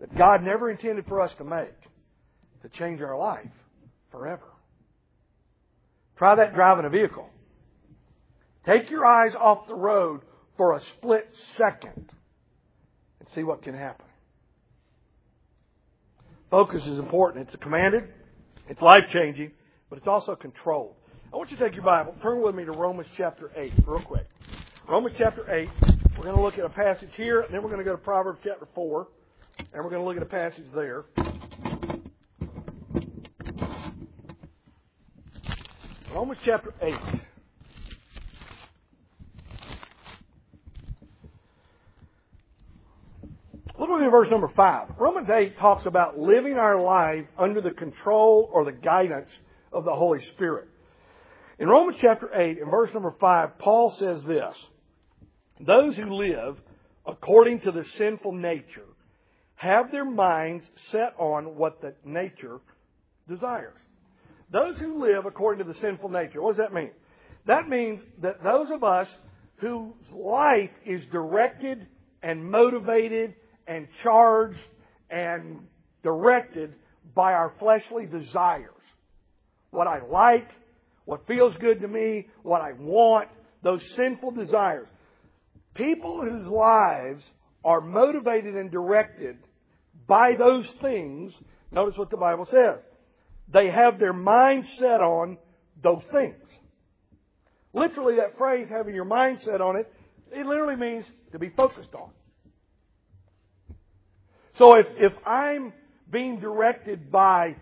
that 0.00 0.16
God 0.16 0.42
never 0.42 0.70
intended 0.70 1.06
for 1.06 1.20
us 1.20 1.32
to 1.38 1.44
make 1.44 1.74
to 2.62 2.68
change 2.70 3.00
our 3.00 3.16
life 3.16 3.50
forever. 4.10 4.46
Try 6.16 6.34
that 6.36 6.54
driving 6.54 6.84
a 6.84 6.90
vehicle. 6.90 7.28
Take 8.66 8.90
your 8.90 9.06
eyes 9.06 9.32
off 9.38 9.66
the 9.66 9.74
road 9.74 10.20
for 10.56 10.76
a 10.76 10.82
split 10.96 11.26
second 11.56 12.12
and 13.18 13.28
see 13.34 13.42
what 13.42 13.62
can 13.62 13.74
happen. 13.74 14.04
Focus 16.50 16.82
is 16.86 16.98
important. 16.98 17.48
It's 17.48 17.62
commanded, 17.62 18.04
it's 18.68 18.82
life 18.82 19.04
changing, 19.12 19.52
but 19.88 19.98
it's 19.98 20.08
also 20.08 20.34
controlled. 20.34 20.94
I 21.32 21.36
want 21.36 21.48
you 21.52 21.56
to 21.58 21.64
take 21.64 21.74
your 21.74 21.84
Bible, 21.84 22.16
turn 22.22 22.42
with 22.42 22.56
me 22.56 22.64
to 22.64 22.72
Romans 22.72 23.08
chapter 23.16 23.52
8, 23.54 23.72
real 23.86 24.00
quick. 24.00 24.26
Romans 24.88 25.14
chapter 25.16 25.48
8, 25.48 25.68
we're 26.16 26.24
going 26.24 26.34
to 26.34 26.42
look 26.42 26.58
at 26.58 26.64
a 26.64 26.68
passage 26.68 27.10
here, 27.16 27.42
and 27.42 27.54
then 27.54 27.62
we're 27.62 27.68
going 27.68 27.78
to 27.78 27.84
go 27.84 27.92
to 27.92 28.02
Proverbs 28.02 28.40
chapter 28.42 28.66
4, 28.74 29.06
and 29.58 29.84
we're 29.84 29.90
going 29.90 30.02
to 30.02 30.08
look 30.08 30.16
at 30.16 30.24
a 30.24 30.26
passage 30.26 30.64
there. 30.74 31.04
Romans 36.12 36.40
chapter 36.44 36.74
8. 36.82 36.94
Look 43.78 43.90
at 44.02 44.10
verse 44.10 44.30
number 44.32 44.48
5. 44.48 44.88
Romans 44.98 45.30
8 45.30 45.58
talks 45.58 45.86
about 45.86 46.18
living 46.18 46.54
our 46.54 46.80
life 46.82 47.26
under 47.38 47.60
the 47.60 47.70
control 47.70 48.50
or 48.52 48.64
the 48.64 48.72
guidance 48.72 49.28
of 49.72 49.84
the 49.84 49.94
Holy 49.94 50.24
Spirit. 50.34 50.66
In 51.60 51.68
Romans 51.68 51.98
chapter 52.00 52.34
8, 52.34 52.56
in 52.56 52.70
verse 52.70 52.88
number 52.94 53.14
5, 53.20 53.58
Paul 53.58 53.90
says 53.98 54.22
this 54.26 54.56
Those 55.60 55.94
who 55.94 56.14
live 56.14 56.56
according 57.06 57.60
to 57.60 57.70
the 57.70 57.84
sinful 57.98 58.32
nature 58.32 58.86
have 59.56 59.92
their 59.92 60.06
minds 60.06 60.64
set 60.90 61.14
on 61.18 61.56
what 61.56 61.82
the 61.82 61.92
nature 62.02 62.60
desires. 63.28 63.76
Those 64.50 64.78
who 64.78 65.04
live 65.04 65.26
according 65.26 65.64
to 65.66 65.70
the 65.70 65.78
sinful 65.80 66.08
nature, 66.08 66.40
what 66.40 66.56
does 66.56 66.64
that 66.64 66.72
mean? 66.72 66.92
That 67.46 67.68
means 67.68 68.00
that 68.22 68.42
those 68.42 68.70
of 68.70 68.82
us 68.82 69.06
whose 69.56 69.92
life 70.14 70.70
is 70.86 71.02
directed 71.12 71.86
and 72.22 72.50
motivated 72.50 73.34
and 73.66 73.86
charged 74.02 74.58
and 75.10 75.58
directed 76.02 76.72
by 77.14 77.34
our 77.34 77.52
fleshly 77.58 78.06
desires. 78.06 78.72
What 79.70 79.86
I 79.86 80.00
like, 80.10 80.48
what 81.04 81.26
feels 81.26 81.54
good 81.56 81.80
to 81.80 81.88
me, 81.88 82.28
what 82.42 82.60
I 82.60 82.72
want, 82.72 83.28
those 83.62 83.82
sinful 83.96 84.32
desires. 84.32 84.88
People 85.74 86.22
whose 86.22 86.46
lives 86.46 87.22
are 87.64 87.80
motivated 87.80 88.56
and 88.56 88.70
directed 88.70 89.38
by 90.06 90.34
those 90.36 90.68
things, 90.80 91.32
notice 91.70 91.96
what 91.96 92.10
the 92.10 92.16
Bible 92.16 92.46
says. 92.50 92.80
They 93.52 93.70
have 93.70 93.98
their 93.98 94.12
mind 94.12 94.64
set 94.78 95.00
on 95.00 95.38
those 95.82 96.02
things. 96.12 96.36
Literally, 97.72 98.16
that 98.16 98.36
phrase, 98.36 98.68
having 98.68 98.94
your 98.94 99.04
mind 99.04 99.38
set 99.42 99.60
on 99.60 99.76
it, 99.76 99.92
it 100.32 100.46
literally 100.46 100.76
means 100.76 101.04
to 101.32 101.38
be 101.38 101.50
focused 101.50 101.94
on. 101.94 102.10
So 104.54 104.74
if, 104.74 104.86
if 104.98 105.12
I'm 105.26 105.72
being 106.10 106.40
directed 106.40 107.10
by 107.10 107.56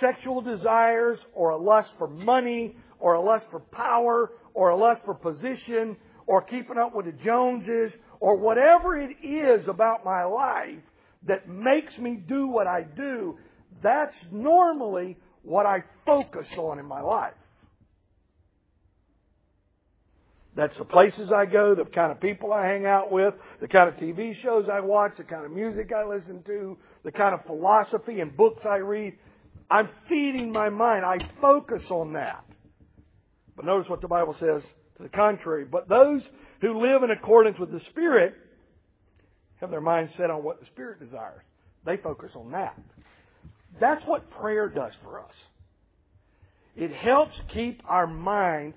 sexual 0.00 0.40
desires 0.40 1.18
or 1.34 1.50
a 1.50 1.56
lust 1.56 1.90
for 1.98 2.08
money 2.08 2.76
or 2.98 3.14
a 3.14 3.20
lust 3.20 3.46
for 3.50 3.60
power 3.60 4.30
or 4.54 4.70
a 4.70 4.76
lust 4.76 5.02
for 5.04 5.14
position 5.14 5.96
or 6.26 6.42
keeping 6.42 6.78
up 6.78 6.94
with 6.94 7.06
the 7.06 7.12
Joneses 7.12 7.92
or 8.20 8.36
whatever 8.36 8.98
it 8.98 9.16
is 9.22 9.66
about 9.68 10.04
my 10.04 10.24
life 10.24 10.78
that 11.26 11.48
makes 11.48 11.96
me 11.98 12.16
do 12.16 12.48
what 12.48 12.66
I 12.66 12.82
do, 12.82 13.38
that's 13.82 14.14
normally 14.30 15.16
what 15.42 15.66
I 15.66 15.84
focus 16.06 16.48
on 16.56 16.78
in 16.78 16.86
my 16.86 17.00
life. 17.00 17.34
That's 20.54 20.76
the 20.76 20.84
places 20.84 21.32
I 21.32 21.46
go, 21.46 21.74
the 21.74 21.84
kind 21.84 22.12
of 22.12 22.20
people 22.20 22.52
I 22.52 22.66
hang 22.66 22.84
out 22.84 23.10
with, 23.10 23.32
the 23.60 23.68
kind 23.68 23.88
of 23.88 23.94
TV 23.96 24.40
shows 24.42 24.68
I 24.70 24.80
watch, 24.80 25.12
the 25.16 25.24
kind 25.24 25.46
of 25.46 25.50
music 25.50 25.90
I 25.96 26.06
listen 26.06 26.42
to, 26.42 26.76
the 27.04 27.12
kind 27.12 27.34
of 27.34 27.46
philosophy 27.46 28.20
and 28.20 28.36
books 28.36 28.62
I 28.66 28.76
read. 28.76 29.14
I'm 29.70 29.88
feeding 30.08 30.52
my 30.52 30.68
mind. 30.68 31.04
I 31.04 31.18
focus 31.40 31.90
on 31.90 32.14
that. 32.14 32.44
But 33.56 33.64
notice 33.64 33.88
what 33.88 34.00
the 34.00 34.08
Bible 34.08 34.34
says 34.38 34.62
to 34.96 35.02
the 35.02 35.08
contrary. 35.08 35.64
But 35.64 35.88
those 35.88 36.22
who 36.60 36.80
live 36.80 37.02
in 37.02 37.10
accordance 37.10 37.58
with 37.58 37.72
the 37.72 37.80
Spirit 37.90 38.34
have 39.60 39.70
their 39.70 39.80
mind 39.80 40.10
set 40.16 40.30
on 40.30 40.42
what 40.42 40.60
the 40.60 40.66
Spirit 40.66 41.00
desires. 41.00 41.42
They 41.84 41.96
focus 41.96 42.32
on 42.34 42.52
that. 42.52 42.78
That's 43.80 44.04
what 44.06 44.30
prayer 44.30 44.68
does 44.68 44.92
for 45.02 45.20
us. 45.20 45.34
It 46.76 46.92
helps 46.92 47.38
keep 47.52 47.82
our 47.86 48.06
mind 48.06 48.74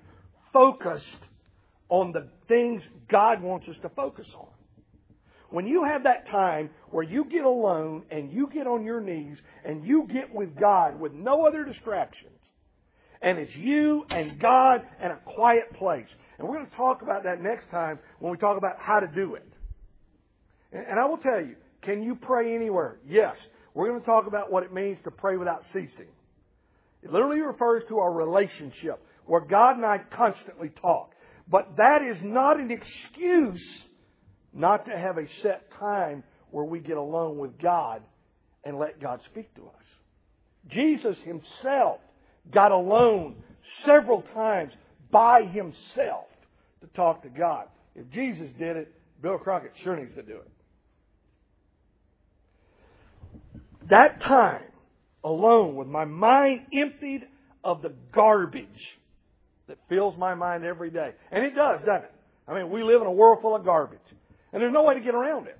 focused 0.52 1.20
on 1.88 2.12
the 2.12 2.28
things 2.48 2.82
God 3.08 3.42
wants 3.42 3.68
us 3.68 3.76
to 3.82 3.88
focus 3.90 4.26
on. 4.36 4.48
When 5.56 5.66
you 5.66 5.84
have 5.84 6.02
that 6.02 6.28
time 6.28 6.68
where 6.90 7.02
you 7.02 7.24
get 7.24 7.46
alone 7.46 8.02
and 8.10 8.30
you 8.30 8.46
get 8.52 8.66
on 8.66 8.84
your 8.84 9.00
knees 9.00 9.38
and 9.64 9.86
you 9.86 10.06
get 10.06 10.34
with 10.34 10.54
God 10.54 11.00
with 11.00 11.14
no 11.14 11.46
other 11.46 11.64
distractions, 11.64 12.38
and 13.22 13.38
it's 13.38 13.56
you 13.56 14.04
and 14.10 14.38
God 14.38 14.82
and 15.00 15.12
a 15.14 15.16
quiet 15.24 15.72
place. 15.72 16.08
And 16.36 16.46
we're 16.46 16.56
going 16.56 16.68
to 16.68 16.76
talk 16.76 17.00
about 17.00 17.24
that 17.24 17.40
next 17.40 17.70
time 17.70 17.98
when 18.18 18.30
we 18.30 18.36
talk 18.36 18.58
about 18.58 18.78
how 18.78 19.00
to 19.00 19.06
do 19.06 19.36
it. 19.36 19.50
And 20.72 21.00
I 21.00 21.06
will 21.06 21.16
tell 21.16 21.40
you, 21.40 21.56
can 21.80 22.02
you 22.02 22.16
pray 22.16 22.54
anywhere? 22.54 22.98
Yes. 23.08 23.36
We're 23.72 23.88
going 23.88 24.00
to 24.00 24.06
talk 24.06 24.26
about 24.26 24.52
what 24.52 24.62
it 24.62 24.74
means 24.74 24.98
to 25.04 25.10
pray 25.10 25.38
without 25.38 25.64
ceasing. 25.72 26.12
It 27.02 27.10
literally 27.10 27.40
refers 27.40 27.82
to 27.88 28.00
our 28.00 28.12
relationship 28.12 29.02
where 29.24 29.40
God 29.40 29.76
and 29.76 29.86
I 29.86 30.02
constantly 30.10 30.68
talk. 30.68 31.14
But 31.48 31.78
that 31.78 32.02
is 32.02 32.18
not 32.22 32.60
an 32.60 32.70
excuse 32.70 33.86
not 34.56 34.86
to 34.86 34.96
have 34.96 35.18
a 35.18 35.26
set 35.42 35.70
time 35.78 36.24
where 36.50 36.64
we 36.64 36.80
get 36.80 36.96
alone 36.96 37.38
with 37.38 37.58
God 37.60 38.02
and 38.64 38.78
let 38.78 39.00
God 39.00 39.20
speak 39.26 39.54
to 39.54 39.62
us. 39.62 39.84
Jesus 40.70 41.16
himself 41.24 42.00
got 42.52 42.72
alone 42.72 43.36
several 43.84 44.22
times 44.34 44.72
by 45.10 45.42
himself 45.42 46.26
to 46.80 46.86
talk 46.94 47.22
to 47.22 47.28
God. 47.28 47.66
If 47.94 48.10
Jesus 48.10 48.48
did 48.58 48.76
it, 48.76 48.92
Bill 49.22 49.38
Crockett 49.38 49.72
sure 49.84 49.96
needs 49.96 50.14
to 50.14 50.22
do 50.22 50.36
it. 50.36 50.50
That 53.88 54.20
time 54.22 54.62
alone 55.22 55.76
with 55.76 55.88
my 55.88 56.04
mind 56.04 56.66
emptied 56.72 57.26
of 57.62 57.82
the 57.82 57.92
garbage 58.12 58.66
that 59.68 59.78
fills 59.88 60.16
my 60.16 60.34
mind 60.34 60.64
every 60.64 60.90
day. 60.90 61.12
And 61.30 61.44
it 61.44 61.54
does, 61.54 61.80
doesn't 61.80 62.04
it? 62.04 62.12
I 62.48 62.54
mean, 62.54 62.70
we 62.70 62.82
live 62.82 63.00
in 63.00 63.06
a 63.06 63.12
world 63.12 63.40
full 63.42 63.56
of 63.56 63.64
garbage. 63.64 63.98
And 64.56 64.62
there's 64.62 64.72
no 64.72 64.84
way 64.84 64.94
to 64.94 65.00
get 65.00 65.14
around 65.14 65.48
it. 65.48 65.58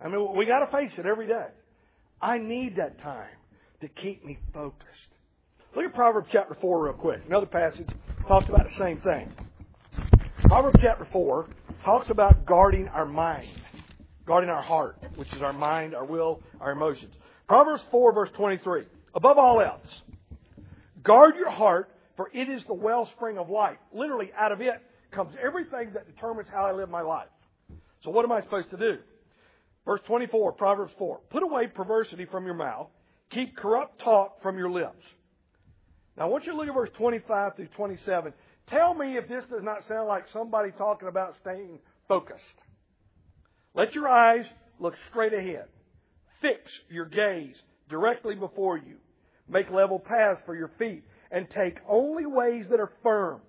I 0.00 0.08
mean, 0.08 0.34
we 0.34 0.46
gotta 0.46 0.72
face 0.72 0.92
it 0.96 1.04
every 1.04 1.26
day. 1.26 1.44
I 2.22 2.38
need 2.38 2.76
that 2.76 2.98
time 3.02 3.28
to 3.82 3.88
keep 3.88 4.24
me 4.24 4.38
focused. 4.54 4.88
Look 5.76 5.84
at 5.84 5.94
Proverbs 5.94 6.28
chapter 6.32 6.56
4 6.58 6.84
real 6.84 6.94
quick. 6.94 7.20
Another 7.26 7.44
passage 7.44 7.86
talks 8.26 8.48
about 8.48 8.64
the 8.64 8.78
same 8.78 8.98
thing. 9.02 9.30
Proverbs 10.44 10.78
chapter 10.80 11.06
4 11.12 11.48
talks 11.84 12.08
about 12.08 12.46
guarding 12.46 12.88
our 12.88 13.04
mind, 13.04 13.60
guarding 14.26 14.48
our 14.48 14.62
heart, 14.62 14.96
which 15.16 15.30
is 15.34 15.42
our 15.42 15.52
mind, 15.52 15.94
our 15.94 16.06
will, 16.06 16.40
our 16.62 16.72
emotions. 16.72 17.12
Proverbs 17.46 17.82
4 17.90 18.14
verse 18.14 18.30
23. 18.38 18.84
Above 19.14 19.36
all 19.36 19.60
else, 19.60 19.86
guard 21.02 21.34
your 21.36 21.50
heart 21.50 21.90
for 22.16 22.30
it 22.32 22.48
is 22.48 22.62
the 22.68 22.72
wellspring 22.72 23.36
of 23.36 23.50
life. 23.50 23.76
Literally, 23.92 24.30
out 24.34 24.50
of 24.50 24.62
it 24.62 24.80
comes 25.10 25.34
everything 25.44 25.92
that 25.92 26.06
determines 26.06 26.48
how 26.48 26.64
I 26.64 26.72
live 26.72 26.88
my 26.88 27.02
life. 27.02 27.28
So 28.04 28.10
what 28.10 28.24
am 28.24 28.32
I 28.32 28.42
supposed 28.42 28.70
to 28.70 28.76
do? 28.76 28.98
Verse 29.84 30.00
24, 30.06 30.52
Proverbs 30.52 30.92
4. 30.98 31.20
Put 31.30 31.42
away 31.42 31.66
perversity 31.66 32.26
from 32.26 32.44
your 32.44 32.54
mouth. 32.54 32.88
Keep 33.30 33.56
corrupt 33.56 34.00
talk 34.02 34.42
from 34.42 34.58
your 34.58 34.70
lips. 34.70 35.02
Now 36.16 36.24
I 36.24 36.26
want 36.26 36.44
you 36.44 36.52
to 36.52 36.58
look 36.58 36.68
at 36.68 36.74
verse 36.74 36.90
25 36.96 37.56
through 37.56 37.68
27. 37.76 38.32
Tell 38.68 38.94
me 38.94 39.16
if 39.16 39.28
this 39.28 39.44
does 39.50 39.62
not 39.62 39.86
sound 39.88 40.08
like 40.08 40.24
somebody 40.32 40.70
talking 40.72 41.08
about 41.08 41.34
staying 41.40 41.80
focused. 42.08 42.42
Let 43.74 43.94
your 43.94 44.08
eyes 44.08 44.46
look 44.78 44.94
straight 45.10 45.34
ahead. 45.34 45.66
Fix 46.40 46.60
your 46.88 47.06
gaze 47.06 47.56
directly 47.88 48.34
before 48.34 48.76
you. 48.76 48.96
Make 49.48 49.70
level 49.70 49.98
paths 49.98 50.40
for 50.46 50.54
your 50.54 50.70
feet 50.78 51.04
and 51.30 51.48
take 51.50 51.78
only 51.88 52.26
ways 52.26 52.66
that 52.70 52.80
are 52.80 52.92
firm. 53.02 53.40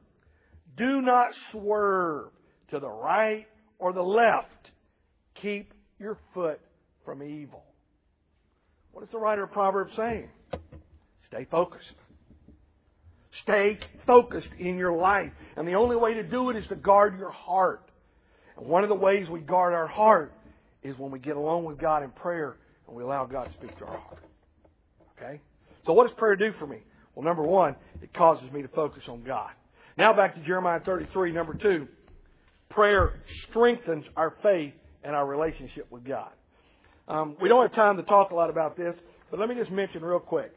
Do 0.76 1.02
not 1.02 1.32
swerve 1.52 2.32
to 2.72 2.80
the 2.80 2.90
right 2.90 3.46
or 3.80 3.94
the 3.94 4.02
left. 4.02 4.48
Keep 5.42 5.74
your 6.00 6.18
foot 6.34 6.60
from 7.04 7.24
evil. 7.24 7.64
What 8.92 9.04
is 9.04 9.12
the 9.12 9.18
writer 9.18 9.44
of 9.44 9.52
Proverbs 9.52 9.92
saying? 9.96 10.30
Stay 11.28 11.46
focused. 11.50 11.96
Stay 13.42 13.78
focused 14.08 14.50
in 14.58 14.78
your 14.78 14.94
life. 14.94 15.32
And 15.58 15.68
the 15.68 15.74
only 15.74 15.96
way 15.96 16.14
to 16.14 16.24
do 16.24 16.50
it 16.50 16.56
is 16.56 16.66
to 16.68 16.76
guard 16.76 17.20
your 17.20 17.32
heart. 17.32 17.90
And 18.58 18.68
one 18.68 18.84
of 18.84 18.90
the 18.90 18.96
ways 18.96 19.28
we 19.30 19.42
guard 19.42 19.74
our 19.74 19.88
heart 19.88 20.34
is 20.84 20.98
when 20.98 21.12
we 21.12 21.20
get 21.20 21.36
alone 21.36 21.66
with 21.66 21.78
God 21.78 22.04
in 22.04 22.12
prayer 22.12 22.56
and 22.88 22.96
we 22.96 23.04
allow 23.04 23.26
God 23.26 23.46
to 23.46 23.54
speak 23.54 23.78
to 23.80 23.86
our 23.86 23.98
heart. 23.98 24.24
Okay? 25.18 25.42
So 25.86 25.94
what 25.94 26.08
does 26.08 26.16
prayer 26.18 26.36
do 26.36 26.54
for 26.58 26.68
me? 26.68 26.78
Well, 27.14 27.26
number 27.26 27.44
one, 27.44 27.76
it 28.02 28.14
causes 28.14 28.52
me 28.52 28.62
to 28.62 28.68
focus 28.70 29.04
on 29.08 29.24
God. 29.24 29.52
Now 29.98 30.14
back 30.14 30.36
to 30.36 30.42
Jeremiah 30.42 30.80
33, 30.80 31.32
number 31.32 31.54
two. 31.54 31.88
Prayer 32.70 33.22
strengthens 33.50 34.06
our 34.16 34.36
faith 34.42 34.74
and 35.04 35.16
our 35.16 35.26
relationship 35.26 35.88
with 35.92 36.04
God. 36.04 36.32
Um, 37.08 37.38
we 37.42 37.48
don't 37.48 37.62
have 37.62 37.76
time 37.76 37.98
to 37.98 38.04
talk 38.04 38.32
a 38.32 38.36
lot 38.36 38.50
about 38.50 38.76
this, 38.76 38.96
but 39.30 39.40
let 39.40 39.48
me 39.48 39.56
just 39.56 39.72
mention 39.72 40.04
real 40.04 40.20
quick. 40.20 40.52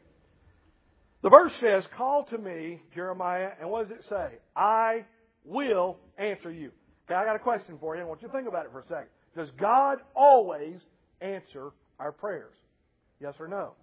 The 1.21 1.29
verse 1.29 1.51
says, 1.59 1.83
Call 1.97 2.25
to 2.25 2.37
me, 2.37 2.81
Jeremiah, 2.95 3.51
and 3.59 3.69
what 3.69 3.87
does 3.87 3.97
it 3.99 4.05
say? 4.09 4.39
I 4.55 5.05
will 5.43 5.97
answer 6.17 6.51
you. 6.51 6.71
Okay, 7.05 7.15
I 7.15 7.25
got 7.25 7.35
a 7.35 7.39
question 7.39 7.77
for 7.79 7.95
you. 7.95 8.01
I 8.01 8.05
want 8.05 8.21
you 8.21 8.27
to 8.27 8.33
think 8.33 8.47
about 8.47 8.65
it 8.65 8.71
for 8.71 8.79
a 8.79 8.87
second. 8.87 9.09
Does 9.35 9.49
God 9.59 9.99
always 10.15 10.79
answer 11.21 11.71
our 11.99 12.11
prayers? 12.11 12.53
Yes 13.19 13.33
or 13.39 13.47
no? 13.47 13.73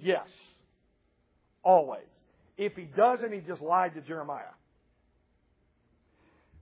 Yes. 0.00 0.26
Always. 1.62 2.06
If 2.56 2.74
he 2.74 2.84
doesn't, 2.84 3.32
he 3.32 3.40
just 3.40 3.60
lied 3.60 3.94
to 3.94 4.00
Jeremiah. 4.00 4.54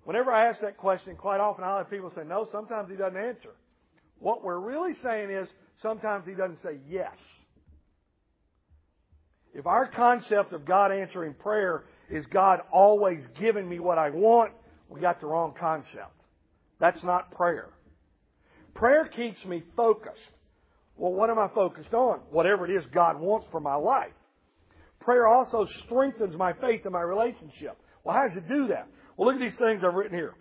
Whenever 0.04 0.32
I 0.32 0.48
ask 0.48 0.60
that 0.60 0.76
question, 0.76 1.16
quite 1.16 1.40
often 1.40 1.64
I'll 1.64 1.78
have 1.78 1.90
people 1.90 2.12
say, 2.14 2.22
no, 2.26 2.48
sometimes 2.50 2.90
he 2.90 2.96
doesn't 2.96 3.18
answer. 3.18 3.50
What 4.18 4.42
we're 4.42 4.58
really 4.58 4.94
saying 5.02 5.30
is 5.30 5.48
sometimes 5.82 6.26
he 6.26 6.34
doesn't 6.34 6.62
say 6.62 6.78
yes. 6.88 7.16
If 9.52 9.66
our 9.66 9.86
concept 9.86 10.52
of 10.52 10.64
God 10.64 10.92
answering 10.92 11.34
prayer 11.34 11.84
is 12.08 12.24
God 12.26 12.60
always 12.72 13.20
giving 13.38 13.68
me 13.68 13.78
what 13.80 13.98
I 13.98 14.10
want, 14.10 14.52
we 14.88 15.00
got 15.00 15.20
the 15.20 15.26
wrong 15.26 15.54
concept. 15.58 16.14
That's 16.78 17.02
not 17.02 17.30
prayer. 17.32 17.70
Prayer 18.74 19.06
keeps 19.06 19.44
me 19.44 19.62
focused. 19.76 20.18
Well, 20.96 21.12
what 21.12 21.30
am 21.30 21.38
I 21.38 21.48
focused 21.48 21.94
on? 21.94 22.20
Whatever 22.30 22.70
it 22.70 22.76
is 22.76 22.84
God 22.92 23.18
wants 23.18 23.46
for 23.50 23.60
my 23.60 23.74
life. 23.74 24.12
Prayer 25.00 25.26
also 25.26 25.66
strengthens 25.86 26.36
my 26.36 26.52
faith 26.54 26.84
in 26.84 26.92
my 26.92 27.00
relationship. 27.00 27.76
Well, 28.04 28.14
how 28.14 28.28
does 28.28 28.36
it 28.36 28.48
do 28.48 28.68
that? 28.68 28.86
Well, 29.20 29.28
look 29.28 29.42
at 29.42 29.50
these 29.50 29.59
things 29.59 29.83
I've 29.85 29.92
written 29.92 30.16
here. 30.16 30.33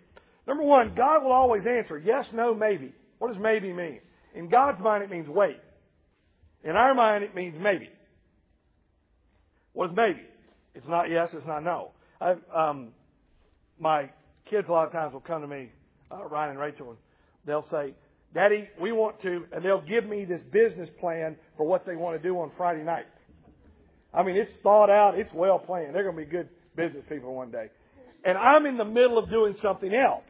Number 0.48 0.62
one, 0.62 0.94
God 0.96 1.22
will 1.22 1.32
always 1.32 1.66
answer 1.66 1.98
yes, 1.98 2.24
no, 2.32 2.54
maybe. 2.54 2.94
What 3.18 3.28
does 3.28 3.38
maybe 3.38 3.74
mean? 3.74 4.00
In 4.34 4.48
God's 4.48 4.80
mind, 4.80 5.04
it 5.04 5.10
means 5.10 5.28
wait. 5.28 5.58
In 6.64 6.70
our 6.70 6.94
mind, 6.94 7.22
it 7.22 7.34
means 7.34 7.56
maybe. 7.60 7.90
What 9.74 9.90
is 9.90 9.94
maybe? 9.96 10.22
It's 10.74 10.88
not 10.88 11.10
yes, 11.10 11.28
it's 11.34 11.46
not 11.46 11.62
no. 11.62 11.90
i 12.22 12.36
um, 12.56 12.88
my 13.78 14.08
kids 14.48 14.70
a 14.70 14.72
lot 14.72 14.86
of 14.86 14.92
times 14.92 15.12
will 15.12 15.20
come 15.20 15.42
to 15.42 15.46
me, 15.46 15.68
uh, 16.10 16.24
Ryan 16.24 16.52
and 16.52 16.58
Rachel, 16.58 16.88
and 16.88 16.98
they'll 17.44 17.68
say, 17.70 17.92
Daddy, 18.32 18.66
we 18.80 18.92
want 18.92 19.20
to, 19.20 19.44
and 19.52 19.62
they'll 19.62 19.82
give 19.82 20.06
me 20.06 20.24
this 20.24 20.40
business 20.50 20.88
plan 20.98 21.36
for 21.58 21.66
what 21.66 21.84
they 21.84 21.96
want 21.96 22.16
to 22.16 22.26
do 22.26 22.40
on 22.40 22.50
Friday 22.56 22.82
night. 22.82 23.04
I 24.14 24.22
mean, 24.22 24.36
it's 24.38 24.54
thought 24.62 24.88
out, 24.88 25.18
it's 25.18 25.34
well 25.34 25.58
planned. 25.58 25.94
They're 25.94 26.02
going 26.02 26.16
to 26.16 26.24
be 26.24 26.30
good 26.30 26.48
business 26.74 27.04
people 27.10 27.34
one 27.34 27.50
day. 27.50 27.68
And 28.24 28.36
I'm 28.36 28.66
in 28.66 28.76
the 28.76 28.84
middle 28.84 29.18
of 29.18 29.30
doing 29.30 29.56
something 29.62 29.94
else. 29.94 30.24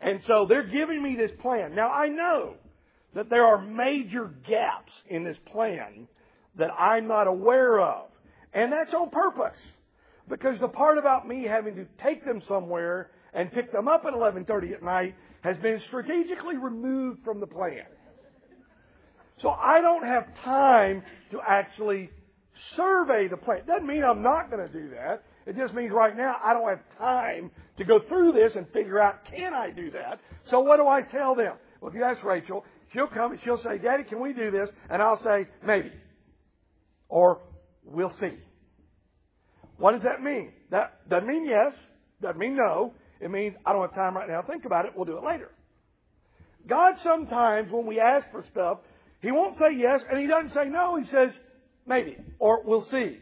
And 0.00 0.20
so 0.26 0.46
they're 0.48 0.66
giving 0.66 1.02
me 1.02 1.16
this 1.16 1.30
plan. 1.40 1.74
Now 1.74 1.90
I 1.90 2.08
know 2.08 2.54
that 3.14 3.30
there 3.30 3.44
are 3.44 3.60
major 3.60 4.30
gaps 4.46 4.92
in 5.08 5.24
this 5.24 5.36
plan 5.52 6.06
that 6.56 6.70
I'm 6.78 7.08
not 7.08 7.26
aware 7.26 7.80
of. 7.80 8.06
And 8.52 8.72
that's 8.72 8.94
on 8.94 9.10
purpose. 9.10 9.58
Because 10.28 10.60
the 10.60 10.68
part 10.68 10.98
about 10.98 11.26
me 11.26 11.44
having 11.44 11.76
to 11.76 11.86
take 12.02 12.24
them 12.24 12.42
somewhere 12.46 13.10
and 13.32 13.50
pick 13.52 13.72
them 13.72 13.88
up 13.88 14.04
at 14.04 14.12
11:30 14.12 14.74
at 14.74 14.82
night 14.82 15.14
has 15.42 15.56
been 15.58 15.80
strategically 15.86 16.56
removed 16.56 17.24
from 17.24 17.40
the 17.40 17.46
plan. 17.46 17.86
So 19.40 19.50
I 19.50 19.80
don't 19.80 20.04
have 20.04 20.34
time 20.44 21.02
to 21.30 21.40
actually 21.40 22.10
survey 22.76 23.28
the 23.28 23.36
plan. 23.36 23.64
Doesn't 23.66 23.86
mean 23.86 24.02
I'm 24.02 24.22
not 24.22 24.50
going 24.50 24.66
to 24.66 24.72
do 24.72 24.90
that. 24.90 25.22
It 25.48 25.56
just 25.56 25.72
means 25.72 25.92
right 25.92 26.14
now 26.14 26.36
I 26.44 26.52
don't 26.52 26.68
have 26.68 26.80
time 26.98 27.50
to 27.78 27.84
go 27.84 28.00
through 28.06 28.32
this 28.32 28.52
and 28.54 28.66
figure 28.70 29.00
out 29.00 29.24
can 29.24 29.54
I 29.54 29.70
do 29.70 29.90
that. 29.92 30.20
So 30.50 30.60
what 30.60 30.76
do 30.76 30.86
I 30.86 31.00
tell 31.00 31.34
them? 31.34 31.54
Well, 31.80 31.90
if 31.90 31.96
you 31.96 32.04
ask 32.04 32.22
Rachel, 32.22 32.66
she'll 32.92 33.06
come 33.06 33.32
and 33.32 33.40
she'll 33.42 33.62
say, 33.62 33.78
Daddy, 33.78 34.04
can 34.04 34.20
we 34.20 34.34
do 34.34 34.50
this? 34.50 34.68
And 34.90 35.00
I'll 35.00 35.22
say, 35.24 35.48
maybe. 35.66 35.90
Or 37.08 37.40
we'll 37.82 38.12
see. 38.20 38.32
What 39.78 39.92
does 39.92 40.02
that 40.02 40.22
mean? 40.22 40.52
That 40.70 41.08
doesn't 41.08 41.26
mean 41.26 41.46
yes. 41.46 41.72
Doesn't 42.20 42.38
mean 42.38 42.54
no. 42.54 42.92
It 43.18 43.30
means 43.30 43.56
I 43.64 43.72
don't 43.72 43.80
have 43.80 43.94
time 43.94 44.14
right 44.14 44.28
now. 44.28 44.42
Think 44.42 44.66
about 44.66 44.84
it. 44.84 44.92
We'll 44.94 45.06
do 45.06 45.16
it 45.16 45.24
later. 45.24 45.50
God 46.66 46.96
sometimes, 47.02 47.72
when 47.72 47.86
we 47.86 48.00
ask 48.00 48.30
for 48.32 48.44
stuff, 48.50 48.80
He 49.22 49.30
won't 49.30 49.56
say 49.56 49.74
yes 49.74 50.02
and 50.10 50.20
He 50.20 50.26
doesn't 50.26 50.52
say 50.52 50.68
no. 50.68 50.96
He 50.96 51.06
says 51.08 51.30
maybe 51.86 52.18
or 52.38 52.62
we'll 52.64 52.84
see. 52.90 53.16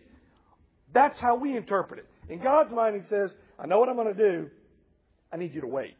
That's 0.92 1.20
how 1.20 1.36
we 1.36 1.56
interpret 1.56 2.00
it. 2.00 2.06
In 2.28 2.42
God's 2.42 2.72
mind, 2.72 3.00
He 3.00 3.08
says, 3.08 3.30
I 3.58 3.66
know 3.66 3.78
what 3.78 3.88
I'm 3.88 3.96
going 3.96 4.14
to 4.14 4.30
do. 4.32 4.50
I 5.32 5.36
need 5.36 5.54
you 5.54 5.60
to 5.60 5.66
wait. 5.66 5.96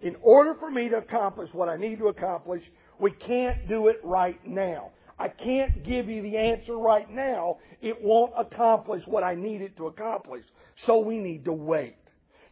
In 0.00 0.16
order 0.22 0.54
for 0.54 0.70
me 0.70 0.88
to 0.88 0.96
accomplish 0.96 1.50
what 1.52 1.68
I 1.68 1.76
need 1.76 1.98
to 1.98 2.08
accomplish, 2.08 2.62
we 3.00 3.10
can't 3.10 3.68
do 3.68 3.88
it 3.88 4.00
right 4.04 4.38
now. 4.46 4.90
I 5.18 5.28
can't 5.28 5.84
give 5.84 6.08
you 6.08 6.22
the 6.22 6.36
answer 6.36 6.76
right 6.76 7.10
now. 7.10 7.58
It 7.82 8.00
won't 8.00 8.32
accomplish 8.38 9.02
what 9.06 9.24
I 9.24 9.34
need 9.34 9.62
it 9.62 9.76
to 9.78 9.88
accomplish. 9.88 10.44
So 10.86 11.00
we 11.00 11.18
need 11.18 11.44
to 11.46 11.52
wait. 11.52 11.96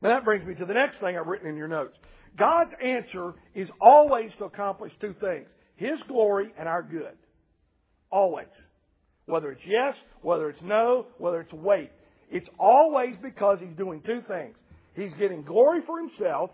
Now 0.02 0.08
that 0.08 0.24
brings 0.24 0.44
me 0.44 0.54
to 0.56 0.64
the 0.64 0.74
next 0.74 0.98
thing 0.98 1.16
I've 1.16 1.28
written 1.28 1.48
in 1.48 1.56
your 1.56 1.68
notes. 1.68 1.96
God's 2.36 2.72
answer 2.82 3.34
is 3.54 3.68
always 3.80 4.32
to 4.38 4.44
accomplish 4.44 4.92
two 5.00 5.14
things. 5.20 5.46
His 5.76 5.98
glory 6.08 6.52
and 6.58 6.68
our 6.68 6.82
good. 6.82 7.16
Always. 8.10 8.48
Whether 9.26 9.52
it's 9.52 9.66
yes, 9.66 9.94
whether 10.22 10.48
it's 10.48 10.62
no, 10.62 11.06
whether 11.18 11.40
it's 11.40 11.52
wait. 11.52 11.90
It's 12.30 12.48
always 12.58 13.16
because 13.22 13.58
He's 13.60 13.76
doing 13.76 14.00
two 14.02 14.22
things. 14.26 14.56
He's 14.94 15.12
getting 15.14 15.42
glory 15.42 15.80
for 15.86 16.00
Himself 16.00 16.50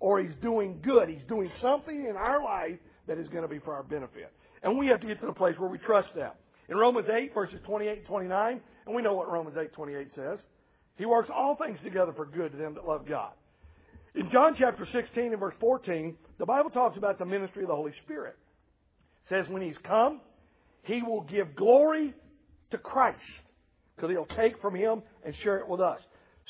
or 0.00 0.20
He's 0.20 0.34
doing 0.42 0.80
good. 0.82 1.08
He's 1.08 1.26
doing 1.28 1.50
something 1.60 2.06
in 2.06 2.16
our 2.16 2.42
life 2.42 2.78
that 3.06 3.18
is 3.18 3.28
going 3.28 3.42
to 3.42 3.48
be 3.48 3.58
for 3.58 3.74
our 3.74 3.82
benefit. 3.82 4.32
And 4.62 4.78
we 4.78 4.88
have 4.88 5.00
to 5.00 5.06
get 5.06 5.20
to 5.20 5.26
the 5.26 5.32
place 5.32 5.58
where 5.58 5.70
we 5.70 5.78
trust 5.78 6.08
that. 6.16 6.36
In 6.68 6.76
Romans 6.76 7.08
8, 7.10 7.32
verses 7.32 7.60
28 7.64 7.98
and 7.98 8.06
29, 8.06 8.60
and 8.86 8.94
we 8.94 9.02
know 9.02 9.14
what 9.14 9.30
Romans 9.30 9.56
8, 9.56 9.72
28 9.72 10.14
says, 10.14 10.38
He 10.96 11.06
works 11.06 11.30
all 11.34 11.56
things 11.56 11.80
together 11.82 12.12
for 12.12 12.26
good 12.26 12.52
to 12.52 12.58
them 12.58 12.74
that 12.74 12.86
love 12.86 13.06
God. 13.06 13.32
In 14.14 14.30
John 14.30 14.56
chapter 14.58 14.84
16 14.84 15.32
and 15.32 15.38
verse 15.38 15.54
14, 15.60 16.16
the 16.38 16.46
Bible 16.46 16.70
talks 16.70 16.96
about 16.96 17.18
the 17.18 17.24
ministry 17.24 17.62
of 17.62 17.68
the 17.68 17.74
Holy 17.74 17.92
Spirit. 18.04 18.36
It 19.24 19.28
says, 19.28 19.48
when 19.48 19.62
He's 19.62 19.78
come, 19.78 20.20
He 20.88 21.02
will 21.02 21.20
give 21.20 21.54
glory 21.54 22.14
to 22.70 22.78
Christ, 22.78 23.20
because 23.94 24.10
He'll 24.10 24.36
take 24.36 24.60
from 24.60 24.74
Him 24.74 25.02
and 25.24 25.34
share 25.36 25.58
it 25.58 25.68
with 25.68 25.80
us. 25.80 26.00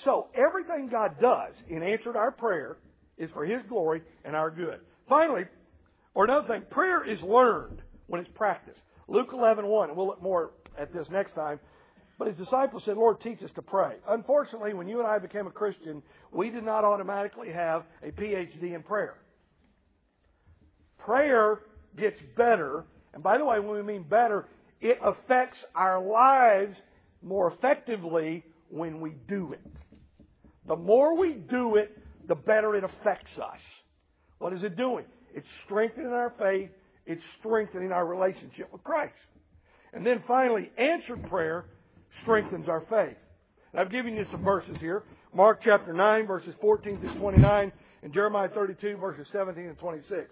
So, 0.04 0.28
everything 0.34 0.88
God 0.88 1.16
does 1.20 1.54
in 1.68 1.82
answer 1.82 2.12
to 2.12 2.18
our 2.18 2.30
prayer 2.30 2.78
is 3.18 3.30
for 3.32 3.44
His 3.44 3.60
glory 3.68 4.02
and 4.24 4.36
our 4.36 4.50
good. 4.50 4.78
Finally, 5.08 5.44
or 6.14 6.24
another 6.24 6.46
thing, 6.46 6.62
prayer 6.70 7.04
is 7.04 7.20
learned 7.20 7.82
when 8.06 8.20
it's 8.20 8.30
practiced. 8.34 8.78
Luke 9.08 9.30
11, 9.32 9.66
1, 9.66 9.88
and 9.88 9.98
we'll 9.98 10.06
look 10.06 10.22
more 10.22 10.52
at 10.78 10.92
this 10.92 11.08
next 11.10 11.34
time. 11.34 11.58
But 12.16 12.28
his 12.28 12.36
disciples 12.36 12.82
said, 12.84 12.96
Lord, 12.96 13.20
teach 13.20 13.42
us 13.42 13.50
to 13.54 13.62
pray. 13.62 13.94
Unfortunately, 14.08 14.72
when 14.72 14.88
you 14.88 14.98
and 14.98 15.06
I 15.06 15.18
became 15.18 15.46
a 15.46 15.50
Christian, 15.50 16.02
we 16.32 16.50
did 16.50 16.64
not 16.64 16.84
automatically 16.84 17.50
have 17.52 17.84
a 18.02 18.10
PhD 18.10 18.74
in 18.74 18.82
prayer. 18.82 19.14
Prayer 20.98 21.60
gets 21.96 22.20
better. 22.36 22.84
And 23.18 23.22
by 23.24 23.36
the 23.36 23.44
way, 23.44 23.58
when 23.58 23.74
we 23.74 23.82
mean 23.82 24.04
better, 24.04 24.46
it 24.80 24.96
affects 25.02 25.58
our 25.74 26.00
lives 26.00 26.76
more 27.20 27.52
effectively 27.52 28.44
when 28.70 29.00
we 29.00 29.10
do 29.26 29.52
it. 29.54 29.66
The 30.68 30.76
more 30.76 31.18
we 31.18 31.32
do 31.32 31.74
it, 31.74 31.98
the 32.28 32.36
better 32.36 32.76
it 32.76 32.84
affects 32.84 33.36
us. 33.36 33.58
What 34.38 34.52
is 34.52 34.62
it 34.62 34.76
doing? 34.76 35.04
It's 35.34 35.48
strengthening 35.64 36.12
our 36.12 36.32
faith. 36.38 36.70
It's 37.06 37.24
strengthening 37.40 37.90
our 37.90 38.06
relationship 38.06 38.72
with 38.72 38.84
Christ. 38.84 39.18
And 39.92 40.06
then 40.06 40.22
finally, 40.28 40.70
answered 40.78 41.28
prayer 41.28 41.64
strengthens 42.22 42.68
our 42.68 42.82
faith. 42.82 43.16
And 43.72 43.80
I've 43.80 43.90
given 43.90 44.14
you 44.14 44.26
some 44.30 44.44
verses 44.44 44.76
here. 44.78 45.02
Mark 45.34 45.58
chapter 45.64 45.92
9, 45.92 46.24
verses 46.24 46.54
14 46.60 47.00
through 47.00 47.18
29, 47.18 47.72
and 48.04 48.14
Jeremiah 48.14 48.48
32, 48.48 48.96
verses 48.98 49.26
17 49.32 49.64
and 49.64 49.76
26. 49.76 50.12
I'll 50.12 50.26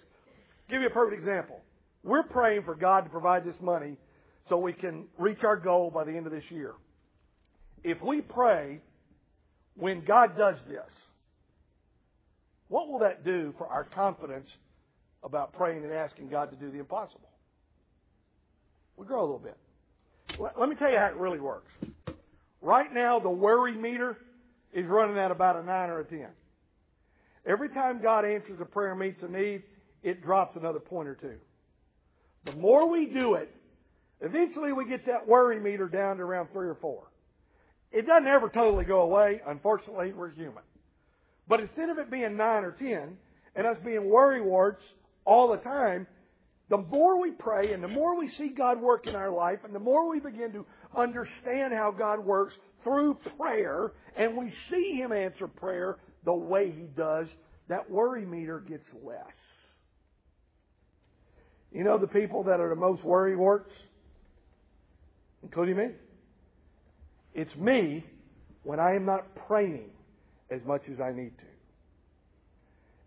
give 0.70 0.83
you 0.83 0.87
a 0.87 0.90
perfect 0.90 1.18
example. 1.18 1.62
We're 2.07 2.23
praying 2.23 2.62
for 2.62 2.77
God 2.77 3.01
to 3.01 3.11
provide 3.11 3.45
this 3.45 3.57
money 3.61 3.97
so 4.49 4.57
we 4.57 4.73
can 4.73 5.07
reach 5.19 5.42
our 5.42 5.57
goal 5.57 5.90
by 5.90 6.05
the 6.05 6.12
end 6.12 6.27
of 6.27 6.33
this 6.33 6.45
year. 6.51 6.75
If 7.83 8.01
we 8.01 8.21
pray 8.21 8.81
when 9.75 10.05
God 10.05 10.38
does 10.38 10.55
this, 10.69 10.88
what 12.69 12.88
will 12.88 13.01
that 13.01 13.25
do 13.25 13.53
for 13.59 13.66
our 13.66 13.83
confidence 13.83 14.47
about 15.25 15.53
praying 15.55 15.83
and 15.83 15.92
asking 15.92 16.29
God 16.29 16.51
to 16.53 16.57
do 16.57 16.71
the 16.71 16.79
impossible? 16.79 17.29
We 18.97 19.05
grow 19.05 19.21
a 19.21 19.27
little 19.27 19.38
bit. 19.40 19.57
Let 20.38 20.69
me 20.69 20.77
tell 20.77 20.90
you 20.90 20.99
how 20.99 21.07
it 21.07 21.16
really 21.16 21.40
works. 21.40 21.73
Right 22.62 22.92
now, 22.95 23.19
the 23.19 23.31
worry 23.31 23.77
meter 23.77 24.16
is 24.73 24.87
running 24.87 25.19
at 25.19 25.33
about 25.33 25.57
a 25.57 25.64
9 25.64 25.90
or 25.90 26.01
a 26.01 26.05
10. 26.05 26.29
Every 27.47 27.69
time 27.71 28.01
God 28.01 28.25
answers 28.25 28.61
a 28.61 28.64
prayer 28.64 28.92
and 28.92 29.01
meets 29.01 29.23
a 29.23 29.29
need, 29.29 29.64
it 30.05 30.23
drops 30.23 30.57
another 30.57 30.81
point 30.81 31.09
or 31.09 31.16
two. 31.16 31.35
The 32.47 32.53
more 32.53 32.89
we 32.89 33.07
do 33.07 33.35
it, 33.35 33.55
eventually 34.21 34.73
we 34.73 34.89
get 34.89 35.07
that 35.07 35.29
worry 35.29 35.61
meter 35.61 35.89
down 35.89 36.17
to 36.17 36.23
around 36.23 36.49
3 36.53 36.69
or 36.69 36.77
4. 36.77 37.03
It 37.93 38.07
doesn't 38.07 38.27
ever 38.27 38.49
totally 38.49 38.85
go 38.85 39.01
away. 39.01 39.41
Unfortunately, 39.47 40.13
we're 40.13 40.31
human. 40.31 40.63
But 41.49 41.61
instead 41.61 41.91
of 41.91 41.99
it 41.99 42.11
being 42.11 42.37
9 42.37 42.65
or 42.65 42.73
10, 42.73 43.17
and 43.57 43.67
us 43.67 43.79
being 43.85 44.09
worry 44.09 44.41
warts 44.41 44.83
all 45.25 45.51
the 45.51 45.57
time, 45.59 46.07
the 46.69 46.79
more 46.79 47.21
we 47.21 47.31
pray 47.31 47.73
and 47.73 47.83
the 47.83 47.89
more 47.89 48.19
we 48.19 48.29
see 48.29 48.49
God 48.49 48.81
work 48.81 49.07
in 49.07 49.15
our 49.15 49.31
life 49.31 49.61
and 49.65 49.75
the 49.75 49.81
more 49.81 50.09
we 50.09 50.21
begin 50.21 50.53
to 50.53 50.67
understand 50.97 51.73
how 51.73 51.93
God 51.93 52.25
works 52.25 52.55
through 52.83 53.19
prayer 53.39 53.93
and 54.17 54.37
we 54.37 54.53
see 54.69 54.95
Him 54.95 55.13
answer 55.13 55.47
prayer 55.47 55.99
the 56.25 56.35
way 56.35 56.71
He 56.71 56.87
does, 56.97 57.29
that 57.69 57.89
worry 57.91 58.27
meter 58.27 58.61
gets 58.61 58.87
less. 59.03 59.35
You 61.77 61.85
know 61.85 61.99
the 61.99 62.07
people 62.07 62.45
that 62.45 62.59
are 62.59 62.71
the 62.71 62.75
most 62.75 63.05
worry 63.05 63.37
warts? 63.37 63.71
Including 65.43 65.77
me? 65.77 65.89
It's 67.35 67.55
me 67.55 68.03
when 68.62 68.81
I 68.81 68.95
am 68.95 69.05
not 69.05 69.27
praying 69.47 69.91
as 70.51 70.62
much 70.65 70.81
as 70.91 71.03
I 71.03 71.12
need 71.12 71.37
to. 71.37 71.45